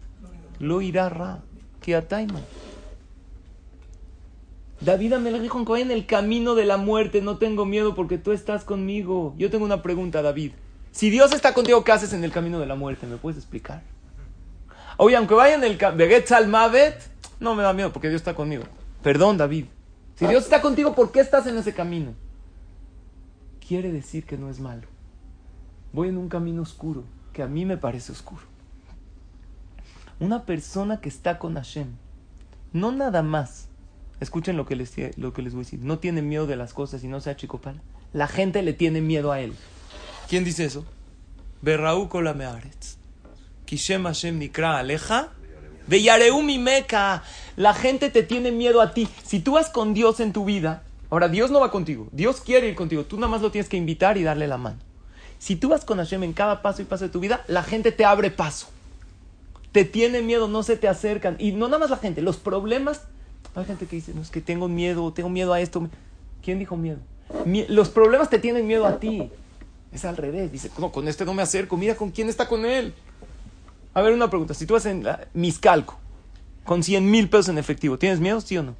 [0.59, 1.43] lo irá ra,
[1.81, 2.41] ki ataima.
[4.81, 8.65] David Amelech dijo en el camino de la muerte no tengo miedo porque tú estás
[8.65, 9.35] conmigo.
[9.39, 10.53] Yo tengo una pregunta, David.
[10.91, 13.07] Si Dios está contigo, ¿qué haces en el camino de la muerte?
[13.07, 13.83] ¿Me puedes explicar?
[14.99, 17.01] Oye, aunque vaya en el Beget Salmavet,
[17.39, 18.65] no me da miedo porque Dios está conmigo.
[19.03, 19.67] Perdón, David.
[20.17, 22.15] Si Dios está contigo, ¿por qué estás en ese camino?
[23.67, 24.89] Quiere decir que no es malo.
[25.93, 27.05] Voy en un camino oscuro
[27.37, 28.41] que a mí me parece oscuro.
[30.21, 31.89] Una persona que está con Hashem,
[32.73, 33.69] no nada más,
[34.21, 36.73] escuchen lo que les, lo que les voy a decir, no tiene miedo de las
[36.73, 37.83] cosas y no sea chicopal.
[38.15, 39.53] La gente le tiene miedo a él.
[40.31, 40.87] ¿Quién dice eso?
[41.61, 42.97] Berraú mearetz.
[43.67, 45.29] Kishem Hashem nikra aleja.
[45.87, 47.23] Meca.
[47.57, 49.07] La gente te tiene miedo a ti.
[49.27, 52.09] Si tú vas con Dios en tu vida, ahora Dios no va contigo.
[52.13, 53.05] Dios quiere ir contigo.
[53.05, 54.86] Tú nada más lo tienes que invitar y darle la mano.
[55.39, 57.93] Si tú vas con Hashem en cada paso y paso de tu vida, la gente
[57.93, 58.69] te abre paso.
[59.73, 61.37] Te tiene miedo, no se te acercan.
[61.39, 63.03] Y no nada más la gente, los problemas.
[63.55, 65.89] Hay gente que dice, no, es que tengo miedo, tengo miedo a esto.
[66.43, 66.99] ¿Quién dijo miedo?
[67.69, 69.31] los problemas te tienen miedo a ti.
[69.93, 70.53] Es al revés.
[70.53, 71.77] Dice, no, con este no me acerco.
[71.77, 72.95] Mira con quién está con él.
[73.95, 74.55] A ver, una pregunta.
[74.55, 75.99] Si tú vas en la, Miscalco
[76.65, 78.75] con 100 mil pesos en efectivo, ¿tienes miedo, sí o no?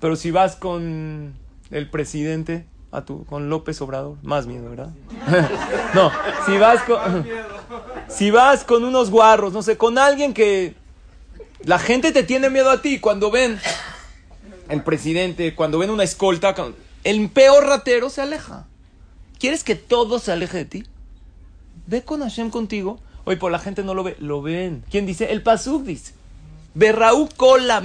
[0.00, 1.34] Pero si vas con
[1.70, 4.90] el presidente, a tu, con López Obrador, más miedo, ¿verdad?
[5.94, 6.10] no,
[6.46, 7.26] si vas con,
[8.08, 10.74] si vas con unos guarros, no sé, con alguien que
[11.64, 13.58] la gente te tiene miedo a ti cuando ven
[14.68, 16.54] el presidente, cuando ven una escolta,
[17.04, 18.66] el peor ratero se aleja.
[19.38, 20.84] ¿Quieres que todo se aleje de ti?
[21.86, 22.98] Ve con Hashem contigo.
[23.24, 24.84] Hoy por la gente no lo ve, lo ven.
[24.90, 25.30] ¿Quién dice?
[25.30, 26.12] El Pasuk dice.
[26.74, 27.82] Berraú kola.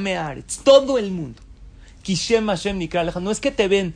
[0.64, 1.42] Todo el mundo.
[2.02, 3.96] Kishem Hashem nikra No es que te ven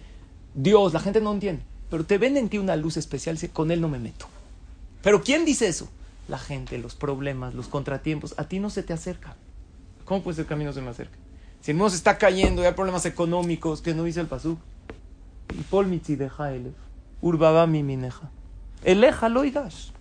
[0.58, 1.62] Dios, la gente no entiende.
[1.89, 3.38] Pero te ven en ti una luz especial.
[3.53, 4.26] Con él no me meto.
[5.03, 5.88] Pero ¿quién dice eso?
[6.28, 8.34] La gente, los problemas, los contratiempos.
[8.38, 9.36] A ti no se te acerca.
[10.03, 11.16] ¿Cómo puede ser que a mí no se me acerca?
[11.62, 14.60] Si el mundo se está cayendo hay problemas económicos, que no dice el Pasuk.
[15.53, 16.74] Y Pol deja elef.
[17.22, 18.30] Urbaba mi mineja.
[18.84, 19.93] Eleja lo oigas.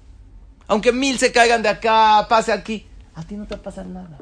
[0.68, 2.86] Aunque mil se caigan de acá, pase aquí.
[3.14, 4.18] A ti no te va a pasar nada.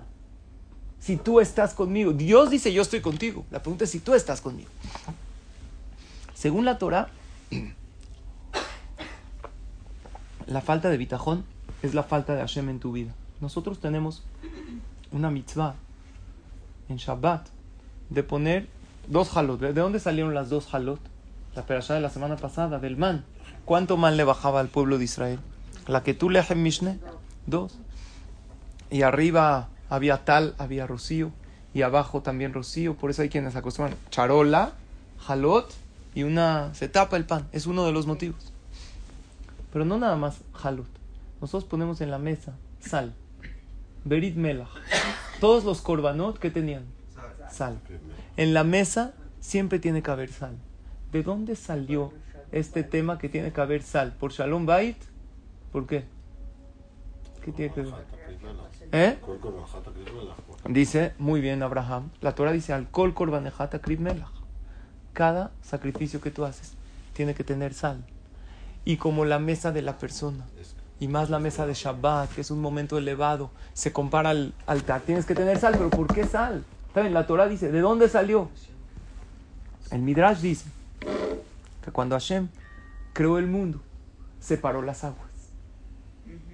[0.99, 2.13] Si tú estás conmigo.
[2.13, 3.47] Dios dice yo estoy contigo.
[3.53, 4.71] La pregunta es si tú estás conmigo.
[6.45, 7.09] Según la Torah,
[10.47, 11.43] la falta de bitajón
[11.83, 13.15] es la falta de Hashem en tu vida.
[13.41, 14.23] Nosotros tenemos
[15.11, 15.75] una mitzvah
[16.91, 17.47] en Shabbat
[18.11, 18.69] de poner
[19.09, 19.59] dos halot.
[19.59, 21.01] ¿De dónde salieron las dos halot?
[21.55, 23.25] La perashá de la semana pasada, del man.
[23.65, 25.39] ¿Cuánto man le bajaba al pueblo de Israel?
[25.87, 26.99] La que tú lees en Mishneh,
[27.47, 27.79] dos.
[28.91, 31.31] Y arriba había tal, había rocío.
[31.73, 32.97] Y abajo también rocío.
[32.97, 34.75] Por eso hay quienes acostumbran charola,
[35.27, 35.84] halot
[36.15, 36.73] y una.
[36.75, 37.49] Se tapa el pan.
[37.53, 38.53] Es uno de los motivos.
[39.73, 40.87] Pero no nada más halot.
[41.41, 43.13] Nosotros ponemos en la mesa sal.
[44.05, 44.69] Berit melach.
[45.41, 46.85] Todos los korbanot que tenían.
[47.51, 47.79] Sal.
[48.37, 50.57] En la mesa siempre tiene que haber sal.
[51.13, 52.13] ¿De dónde salió
[52.53, 54.13] este tema que tiene que haber sal?
[54.19, 54.97] ¿Por Shalom Bait?
[55.73, 56.05] ¿Por qué?
[57.45, 57.95] ¿Qué tiene que ver?
[58.93, 59.19] ¿Eh?
[60.69, 64.34] Dice, muy bien Abraham, la Torah dice, al kol korbanejata krib melach.
[65.15, 66.73] Cada sacrificio que tú haces
[67.15, 68.05] tiene que tener sal.
[68.85, 70.45] Y como la mesa de la persona,
[71.01, 75.01] y más la mesa de Shabbat, que es un momento elevado, se compara al altar,
[75.01, 76.65] tienes que tener sal, pero ¿por qué sal?
[76.93, 77.15] ¿Saben?
[77.15, 78.51] La Torah dice, ¿de dónde salió?
[79.91, 80.67] El Midrash dice
[81.85, 82.49] que cuando Hashem
[83.13, 83.81] creó el mundo,
[84.41, 85.31] separó las aguas.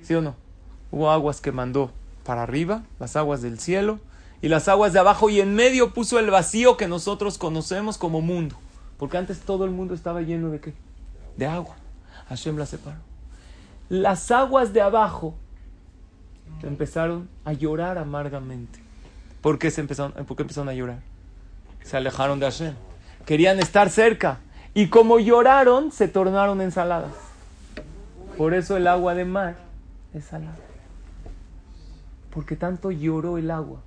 [0.02, 0.34] ¿Sí o no?
[0.90, 1.90] Hubo aguas que mandó
[2.24, 4.00] para arriba, las aguas del cielo,
[4.42, 8.20] y las aguas de abajo, y en medio puso el vacío que nosotros conocemos como
[8.20, 8.56] mundo.
[8.98, 10.74] Porque antes todo el mundo estaba lleno de qué?
[11.36, 11.76] De agua.
[12.28, 12.98] Hashem la separó.
[13.88, 15.34] Las aguas de abajo
[16.62, 18.80] empezaron a llorar amargamente.
[19.40, 21.00] ¿Por qué, se empezaron, ¿Por qué empezaron a llorar?
[21.82, 22.74] Se alejaron de Hashem.
[23.26, 24.38] Querían estar cerca.
[24.74, 27.12] Y como lloraron, se tornaron ensaladas.
[28.36, 29.56] Por eso el agua de mar
[30.14, 30.56] es salada.
[32.30, 33.80] Porque tanto lloró el agua.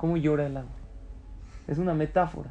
[0.00, 0.70] ¿Cómo llora el agua?
[1.68, 2.48] Es una metáfora.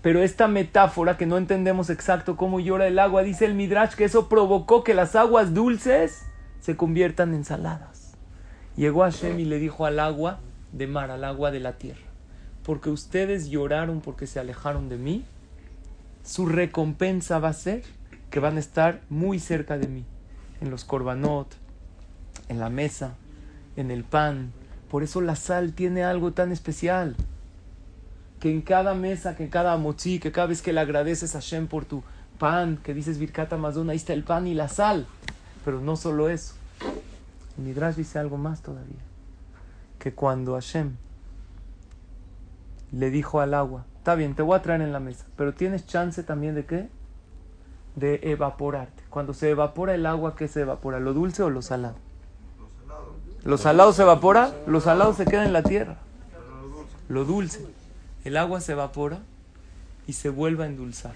[0.00, 4.04] Pero esta metáfora que no entendemos exacto cómo llora el agua, dice el Midrash que
[4.04, 6.22] eso provocó que las aguas dulces
[6.60, 8.12] se conviertan en saladas.
[8.76, 10.38] Llegó Hashem y le dijo al agua
[10.70, 12.06] de mar, al agua de la tierra,
[12.62, 15.24] porque ustedes lloraron porque se alejaron de mí,
[16.22, 17.82] su recompensa va a ser
[18.30, 20.04] que van a estar muy cerca de mí,
[20.60, 21.56] en los korbanot,
[22.48, 23.16] en la mesa,
[23.74, 24.52] en el pan.
[24.90, 27.14] Por eso la sal tiene algo tan especial
[28.40, 31.40] que en cada mesa, que en cada mochi, que cada vez que le agradeces a
[31.40, 32.02] Hashem por tu
[32.38, 35.06] pan, que dices Birkat Amazon, ahí está el pan y la sal.
[35.64, 36.54] Pero no solo eso.
[37.58, 39.02] El Midrash dice algo más todavía.
[39.98, 40.92] Que cuando Hashem
[42.92, 45.86] le dijo al agua, está bien, te voy a traer en la mesa, pero tienes
[45.86, 46.88] chance también de qué?
[47.96, 49.02] De evaporarte.
[49.10, 51.00] Cuando se evapora el agua, ¿qué se evapora?
[51.00, 51.96] ¿Lo dulce o lo salado?
[53.44, 55.98] Lo salado se evapora, lo salado se queda en la tierra.
[57.08, 57.66] Lo dulce.
[58.24, 59.20] El agua se evapora
[60.06, 61.14] y se vuelve a endulzar.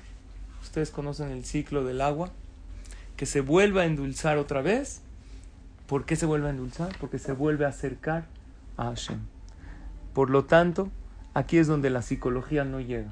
[0.62, 2.30] Ustedes conocen el ciclo del agua,
[3.16, 5.02] que se vuelve a endulzar otra vez.
[5.86, 6.96] ¿Por qué se vuelve a endulzar?
[6.98, 8.24] Porque se vuelve a acercar
[8.76, 9.18] a Hashem.
[10.14, 10.88] Por lo tanto,
[11.34, 13.10] aquí es donde la psicología no llega.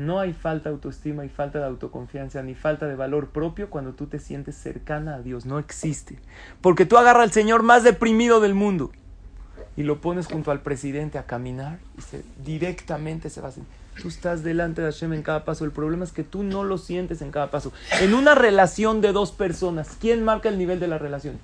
[0.00, 3.92] No hay falta de autoestima y falta de autoconfianza ni falta de valor propio cuando
[3.92, 5.44] tú te sientes cercana a Dios.
[5.44, 6.18] No existe.
[6.62, 8.92] Porque tú agarras al Señor más deprimido del mundo
[9.76, 13.74] y lo pones junto al presidente a caminar y directamente se va a sentir.
[14.00, 15.66] Tú estás delante de Hashem en cada paso.
[15.66, 17.70] El problema es que tú no lo sientes en cada paso.
[18.00, 21.38] En una relación de dos personas, ¿quién marca el nivel de la relación?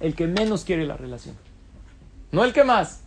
[0.00, 1.34] El que menos quiere la relación.
[2.30, 3.00] No el que más.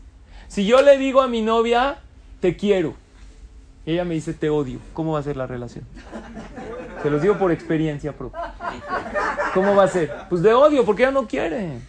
[0.47, 1.99] Si yo le digo a mi novia,
[2.39, 2.95] te quiero,
[3.85, 5.85] y ella me dice, te odio, ¿cómo va a ser la relación?
[7.03, 8.53] Se los digo por experiencia propia.
[9.53, 10.11] ¿Cómo va a ser?
[10.27, 11.79] Pues de odio, porque ella no quiere.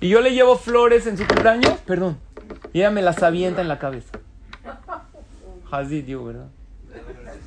[0.00, 2.18] Y yo le llevo flores en su cumpleaños, perdón,
[2.72, 4.18] y ella me las avienta en la cabeza.
[5.70, 6.48] Hazid, digo, ¿verdad?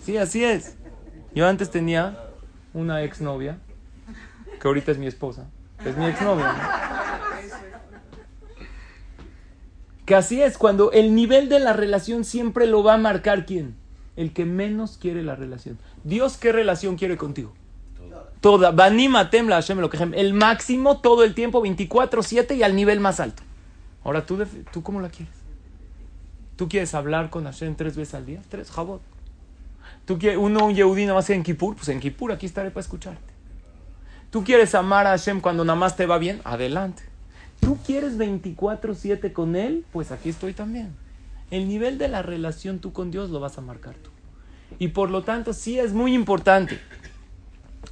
[0.04, 0.78] Sí, así es.
[1.36, 2.18] Yo antes tenía
[2.74, 3.58] una exnovia,
[4.62, 5.45] que ahorita es mi esposa.
[5.84, 6.54] Es mi exnovia.
[6.54, 6.84] ¿no?
[10.06, 13.76] Que así es, cuando el nivel de la relación siempre lo va a marcar quién?
[14.16, 15.80] El que menos quiere la relación.
[16.04, 17.54] Dios, ¿qué relación quiere contigo?
[18.41, 18.72] Toda.
[18.72, 23.41] Banima temla Hashem lo El máximo todo el tiempo, 24-7 y al nivel más alto.
[24.04, 25.34] Ahora, ¿tú, ¿tú cómo la quieres?
[26.58, 28.41] ¿Tú quieres hablar con Hashem tres veces al día?
[28.49, 29.01] Tres, jabot.
[30.06, 31.76] ¿Tú quieres, uno, un Yehudí nada más en Kippur?
[31.76, 33.34] Pues en Kippur aquí estaré para escucharte.
[34.30, 36.41] ¿Tú quieres amar a Hashem cuando nada más te va bien?
[36.43, 37.04] Adelante.
[37.60, 39.86] ¿Tú quieres 24/7 con Él?
[39.91, 40.95] Pues aquí estoy también.
[41.51, 44.10] El nivel de la relación tú con Dios lo vas a marcar tú.
[44.80, 46.80] Y por lo tanto sí es muy importante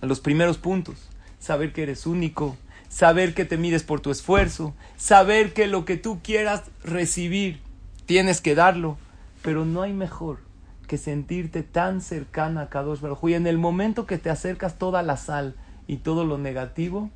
[0.02, 1.10] los primeros puntos.
[1.40, 2.58] Saber que eres único,
[2.90, 7.60] saber que te mides por tu esfuerzo, saber que lo que tú quieras recibir
[8.06, 8.98] tienes que darlo.
[9.42, 10.40] Pero no hay mejor
[10.88, 13.30] que sentirte tan cercana a Kadosh Baruj.
[13.30, 15.56] Y en el momento que te acercas toda la sal
[15.88, 17.10] y todo lo negativo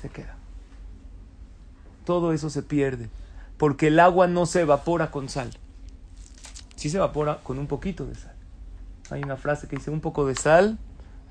[0.00, 0.33] se queda
[2.04, 3.08] todo eso se pierde.
[3.56, 5.50] Porque el agua no se evapora con sal.
[6.76, 8.34] Sí se evapora con un poquito de sal.
[9.10, 10.78] Hay una frase que dice, un poco de sal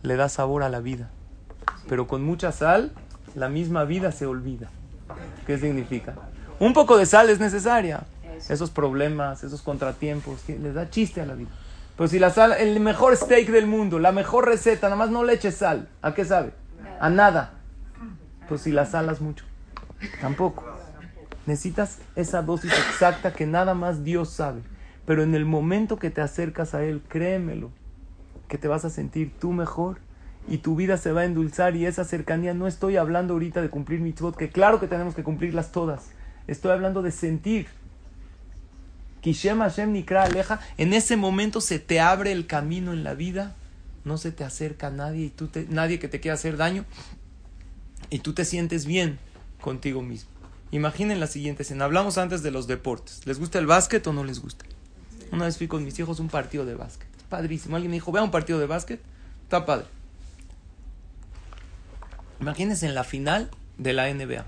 [0.01, 1.09] le da sabor a la vida.
[1.87, 2.91] Pero con mucha sal,
[3.35, 4.69] la misma vida se olvida.
[5.45, 6.15] ¿Qué significa?
[6.59, 8.03] Un poco de sal es necesaria.
[8.49, 11.49] Esos problemas, esos contratiempos, les da chiste a la vida.
[11.97, 15.23] Pero si la sal, el mejor steak del mundo, la mejor receta, nada más no
[15.23, 15.87] le eches sal.
[16.01, 16.53] ¿A qué sabe?
[16.99, 17.53] A nada.
[18.47, 19.45] Pues si la salas mucho.
[20.21, 20.63] Tampoco.
[21.45, 24.61] Necesitas esa dosis exacta que nada más Dios sabe.
[25.05, 27.71] Pero en el momento que te acercas a Él, créemelo,
[28.47, 29.97] que te vas a sentir tú mejor
[30.47, 32.53] y tu vida se va a endulzar y esa cercanía.
[32.53, 36.11] No estoy hablando ahorita de cumplir mitzvot, que claro que tenemos que cumplirlas todas.
[36.47, 37.67] Estoy hablando de sentir.
[39.21, 43.55] Kishem Hashem Nikra Aleja, en ese momento se te abre el camino en la vida,
[44.03, 46.83] no se te acerca nadie y tú te- nadie que te quiera hacer daño
[48.09, 49.17] y tú te sientes bien
[49.63, 50.29] contigo mismo.
[50.69, 51.85] Imaginen la siguiente escena.
[51.85, 53.25] Hablamos antes de los deportes.
[53.25, 54.65] ¿Les gusta el básquet o no les gusta?
[55.31, 57.07] Una vez fui con mis hijos un partido de básquet.
[57.29, 57.75] Padrísimo.
[57.75, 59.01] Alguien me dijo, vea un partido de básquet.
[59.43, 59.85] Está padre.
[62.39, 64.45] Imagínense en la final de la NBA.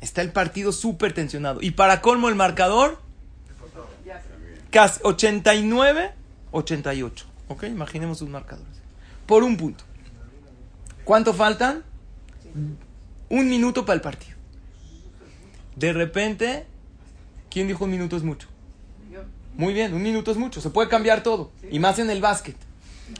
[0.00, 1.60] Está el partido súper tensionado.
[1.62, 2.98] Y para colmo el marcador,
[4.70, 6.12] casi 89,
[6.52, 7.26] 88.
[7.48, 7.64] ¿Ok?
[7.64, 8.66] Imaginemos un marcador.
[9.26, 9.84] Por un punto.
[11.04, 11.82] ¿Cuánto faltan?
[13.28, 14.36] Un minuto para el partido.
[15.76, 16.66] De repente,
[17.50, 18.48] ¿quién dijo un minuto es mucho?
[19.56, 20.60] Muy bien, un minuto es mucho.
[20.60, 21.52] Se puede cambiar todo.
[21.70, 22.56] Y más en el básquet.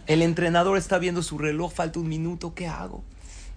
[0.06, 3.04] El entrenador está viendo su reloj, falta un minuto, ¿qué hago?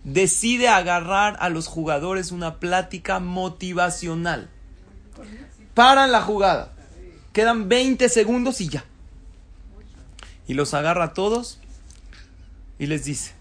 [0.03, 4.49] Decide agarrar a los jugadores una plática motivacional.
[5.73, 6.73] Paran la jugada.
[7.33, 8.85] Quedan 20 segundos y ya.
[10.47, 11.59] Y los agarra a todos
[12.79, 13.33] y les dice,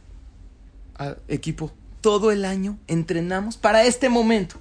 [0.98, 1.72] "Ah, equipo,
[2.06, 4.54] todo el año entrenamos para este momento.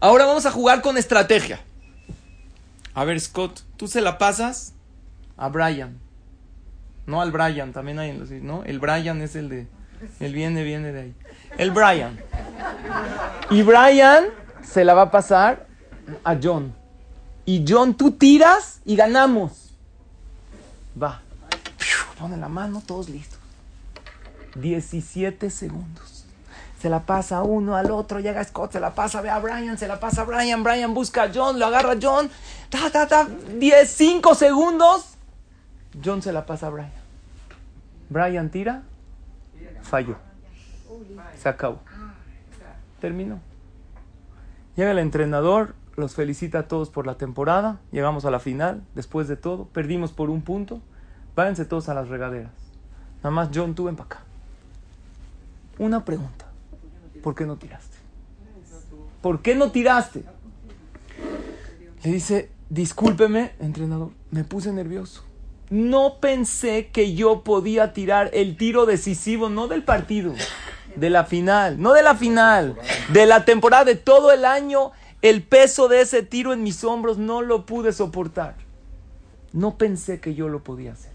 [0.00, 1.60] Ahora vamos a jugar con estrategia.
[2.94, 4.72] A ver, Scott, tú se la pasas
[5.36, 5.98] a Brian.
[7.04, 8.30] No al Brian, también hay en los...
[8.30, 8.64] ¿no?
[8.64, 9.66] El Brian es el de...
[10.20, 11.14] El viene, viene de ahí.
[11.58, 12.18] El Brian.
[13.50, 14.24] Y Brian
[14.62, 15.66] se la va a pasar
[16.24, 16.74] a John.
[17.44, 19.74] Y John, tú tiras y ganamos.
[21.00, 21.20] Va.
[22.18, 23.38] Pone la mano, todos listos.
[24.54, 26.21] 17 segundos.
[26.82, 29.86] Se la pasa uno, al otro, llega Scott, se la pasa, ve a Brian, se
[29.86, 32.28] la pasa a Brian, Brian busca a John, lo agarra a John,
[32.70, 35.14] ta, ta, ta, 10, 5 segundos.
[36.04, 36.90] John se la pasa a Brian.
[38.08, 38.82] Brian tira,
[39.82, 40.16] falló.
[41.38, 41.78] Se acabó.
[43.00, 43.38] Terminó.
[44.74, 49.28] Llega el entrenador, los felicita a todos por la temporada, llegamos a la final, después
[49.28, 50.80] de todo, perdimos por un punto,
[51.36, 52.50] váyanse todos a las regaderas.
[53.18, 54.20] Nada más John, tú ven para acá.
[55.78, 56.46] Una pregunta.
[57.22, 57.96] ¿Por qué no tiraste?
[59.20, 60.24] ¿Por qué no tiraste?
[62.02, 65.24] Le dice, discúlpeme, entrenador, me puse nervioso.
[65.70, 70.34] No pensé que yo podía tirar el tiro decisivo, no del partido,
[70.96, 72.76] de la final, no de la final,
[73.12, 74.90] de la temporada, de todo el año.
[75.22, 78.56] El peso de ese tiro en mis hombros no lo pude soportar.
[79.52, 81.12] No pensé que yo lo podía hacer.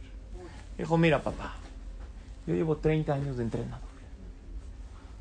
[0.77, 1.55] Dijo, mira papá,
[2.45, 3.86] yo llevo 30 años de entrenador.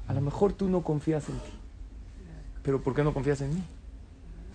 [0.08, 1.50] A lo mejor tú no confías en ti.
[2.62, 3.62] Pero ¿por qué no confías en mí?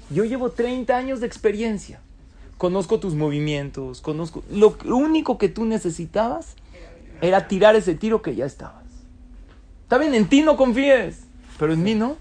[0.10, 2.02] Yo llevo 30 años de experiencia.
[2.58, 4.43] Conozco tus movimientos, conozco...
[4.52, 6.56] Lo único que tú necesitabas
[7.22, 8.84] era tirar ese tiro que ya estabas.
[9.84, 11.24] Está bien, en ti no confíes,
[11.60, 12.18] pero en mí no.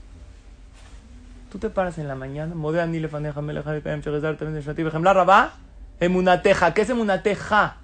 [1.51, 2.55] Tú te paras en la mañana.
[6.75, 7.80] ¿Qué es emunateja?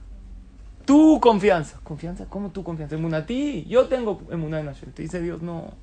[0.87, 1.79] Tu confianza.
[1.83, 2.27] ¿Confianza?
[2.27, 2.95] ¿Cómo tu confianza?
[2.95, 3.67] Emunatí.
[3.69, 4.93] Yo tengo emuná en Hashem.
[4.93, 5.75] Te dice Dios, no.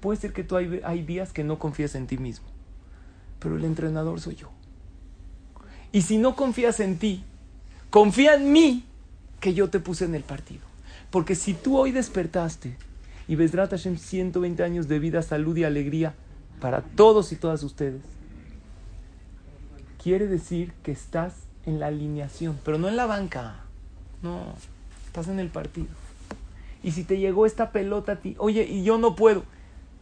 [0.00, 2.46] Puede ser que tú hay, hay días que no confías en ti mismo.
[3.38, 4.50] Pero el entrenador soy yo.
[5.92, 7.24] Y si no confías en ti,
[7.90, 8.84] confía en mí
[9.40, 10.62] que yo te puse en el partido.
[11.10, 12.76] Porque si tú hoy despertaste
[13.28, 16.14] y Besdrat Hashem 120 años de vida, salud y alegría
[16.60, 18.02] para todos y todas ustedes,
[20.02, 21.34] quiere decir que estás
[21.66, 23.65] en la alineación, pero no en la banca.
[24.22, 24.42] No,
[25.06, 25.88] estás en el partido.
[26.82, 29.42] Y si te llegó esta pelota a ti, oye, y yo no puedo.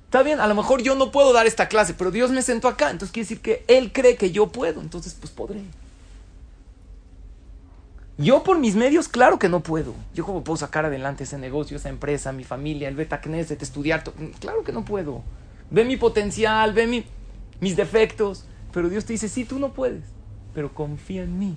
[0.07, 2.69] Está bien, a lo mejor yo no puedo dar esta clase, pero Dios me sentó
[2.69, 2.91] acá.
[2.91, 4.81] Entonces quiere decir que Él cree que yo puedo.
[4.81, 5.61] Entonces, pues podré.
[8.17, 9.93] Yo por mis medios, claro que no puedo.
[10.15, 14.05] Yo cómo puedo sacar adelante ese negocio, esa empresa, mi familia, el beta Knesset, estudiar.
[14.39, 15.23] Claro que no puedo.
[15.71, 17.05] Ve mi potencial, ve mi-
[17.61, 18.45] mis defectos.
[18.73, 20.05] Pero Dios te dice, sí, tú no puedes.
[20.55, 21.57] Pero confía en mí.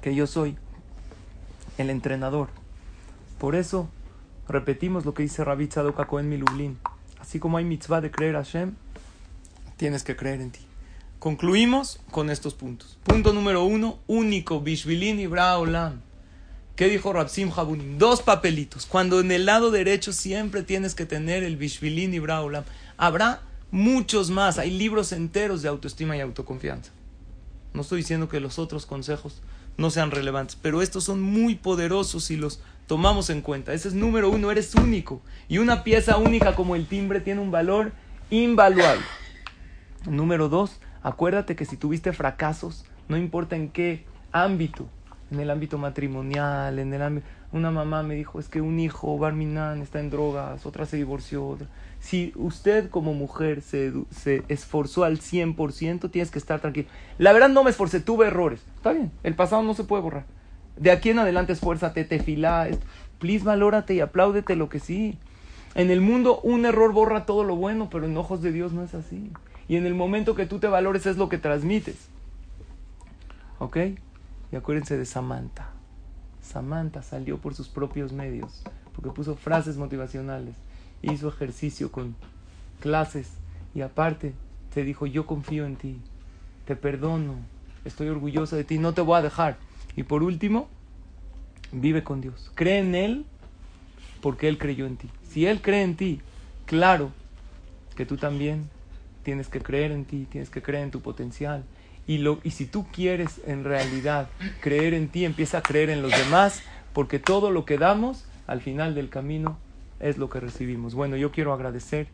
[0.00, 0.56] Que yo soy
[1.78, 2.48] el entrenador.
[3.38, 3.88] Por eso
[4.48, 6.78] repetimos lo que dice Rabbi Tzadok Cohen Milublin.
[7.20, 8.74] Así como hay mitzvah de creer a Hashem,
[9.76, 10.60] tienes que creer en ti.
[11.18, 12.98] Concluimos con estos puntos.
[13.02, 16.02] Punto número uno, único, Bishvilin y Braolam.
[16.76, 17.96] ¿Qué dijo Rabsim Habunim?
[17.96, 18.84] Dos papelitos.
[18.84, 22.64] Cuando en el lado derecho siempre tienes que tener el Bishvilin y Braolam.
[22.98, 24.58] Habrá muchos más.
[24.58, 26.92] Hay libros enteros de autoestima y autoconfianza.
[27.72, 29.40] No estoy diciendo que los otros consejos
[29.76, 33.72] no sean relevantes, pero estos son muy poderosos si los tomamos en cuenta.
[33.72, 35.20] Ese es número uno, eres único.
[35.48, 37.92] Y una pieza única como el timbre tiene un valor
[38.30, 39.04] invaluable.
[40.06, 44.88] Número dos, acuérdate que si tuviste fracasos, no importa en qué ámbito,
[45.30, 47.26] en el ámbito matrimonial, en el ámbito...
[47.52, 51.56] Una mamá me dijo, es que un hijo, Barminan, está en drogas, otra se divorció.
[52.06, 56.86] Si usted como mujer se, se esforzó al 100%, tienes que estar tranquilo.
[57.18, 58.60] La verdad no me esforcé, tuve errores.
[58.76, 60.24] Está bien, el pasado no se puede borrar.
[60.76, 62.68] De aquí en adelante esfuérzate, te fila,
[63.18, 65.18] please valórate y apláudete lo que sí.
[65.74, 68.84] En el mundo un error borra todo lo bueno, pero en ojos de Dios no
[68.84, 69.32] es así.
[69.66, 72.06] Y en el momento que tú te valores es lo que transmites.
[73.58, 73.78] ¿Ok?
[74.52, 75.70] Y acuérdense de Samantha.
[76.40, 78.62] Samantha salió por sus propios medios,
[78.94, 80.54] porque puso frases motivacionales,
[81.02, 82.14] hizo ejercicio con
[82.80, 83.30] clases
[83.74, 84.34] y aparte
[84.72, 85.98] te dijo, yo confío en ti,
[86.66, 87.34] te perdono,
[87.84, 89.56] estoy orgullosa de ti, no te voy a dejar.
[89.96, 90.68] Y por último,
[91.72, 93.24] vive con Dios, cree en Él
[94.20, 95.08] porque Él creyó en ti.
[95.28, 96.20] Si Él cree en ti,
[96.66, 97.10] claro
[97.94, 98.68] que tú también
[99.22, 101.64] tienes que creer en ti, tienes que creer en tu potencial.
[102.06, 104.28] Y, lo, y si tú quieres en realidad
[104.60, 108.60] creer en ti, empieza a creer en los demás, porque todo lo que damos al
[108.60, 109.58] final del camino
[110.00, 110.94] es lo que recibimos.
[110.94, 112.08] Bueno, yo quiero agradecer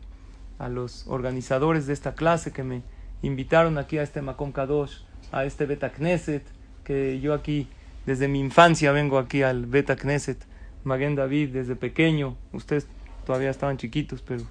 [0.59, 2.83] a los organizadores de esta clase que me
[3.21, 4.99] invitaron aquí a este Macom Kadosh,
[5.31, 6.43] a este Beta Knesset,
[6.83, 7.67] que yo aquí
[8.05, 10.45] desde mi infancia vengo aquí al Beta Knesset,
[10.83, 12.35] Maguen David, desde pequeño.
[12.51, 12.87] Ustedes
[13.25, 14.43] todavía estaban chiquitos, pero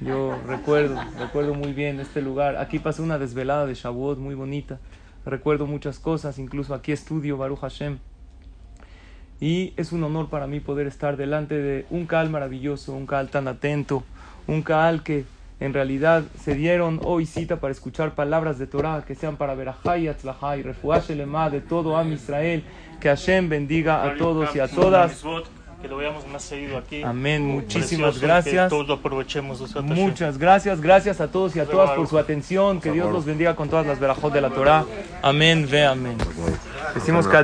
[0.00, 2.56] yo recuerdo, recuerdo muy bien este lugar.
[2.56, 4.80] Aquí pasé una desvelada de Shavuot muy bonita.
[5.24, 7.98] Recuerdo muchas cosas, incluso aquí estudio Baruch Hashem.
[9.40, 13.28] Y es un honor para mí poder estar delante de un Kaal maravilloso, un Kaal
[13.28, 14.04] tan atento,
[14.46, 15.24] un Kaal que
[15.60, 19.98] en realidad se dieron hoy cita para escuchar palabras de Torah que sean para Berajá
[19.98, 22.64] y Atzlajá y Refuash Elema de todo Am Israel.
[22.98, 25.22] Que Hashem bendiga a todos y a todas.
[25.80, 27.02] Que lo veamos más seguido aquí.
[27.02, 27.46] Amén.
[27.46, 28.68] Muchísimas Precioso, y Que gracias.
[28.68, 29.82] todos lo aprovechemos.
[29.82, 32.80] Muchas gracias, gracias a todos y a todas por su atención.
[32.82, 34.84] Que Dios los bendiga con todas las verajot de la Torah.
[35.22, 36.18] Amén, ve amén.
[36.94, 37.36] Decimos que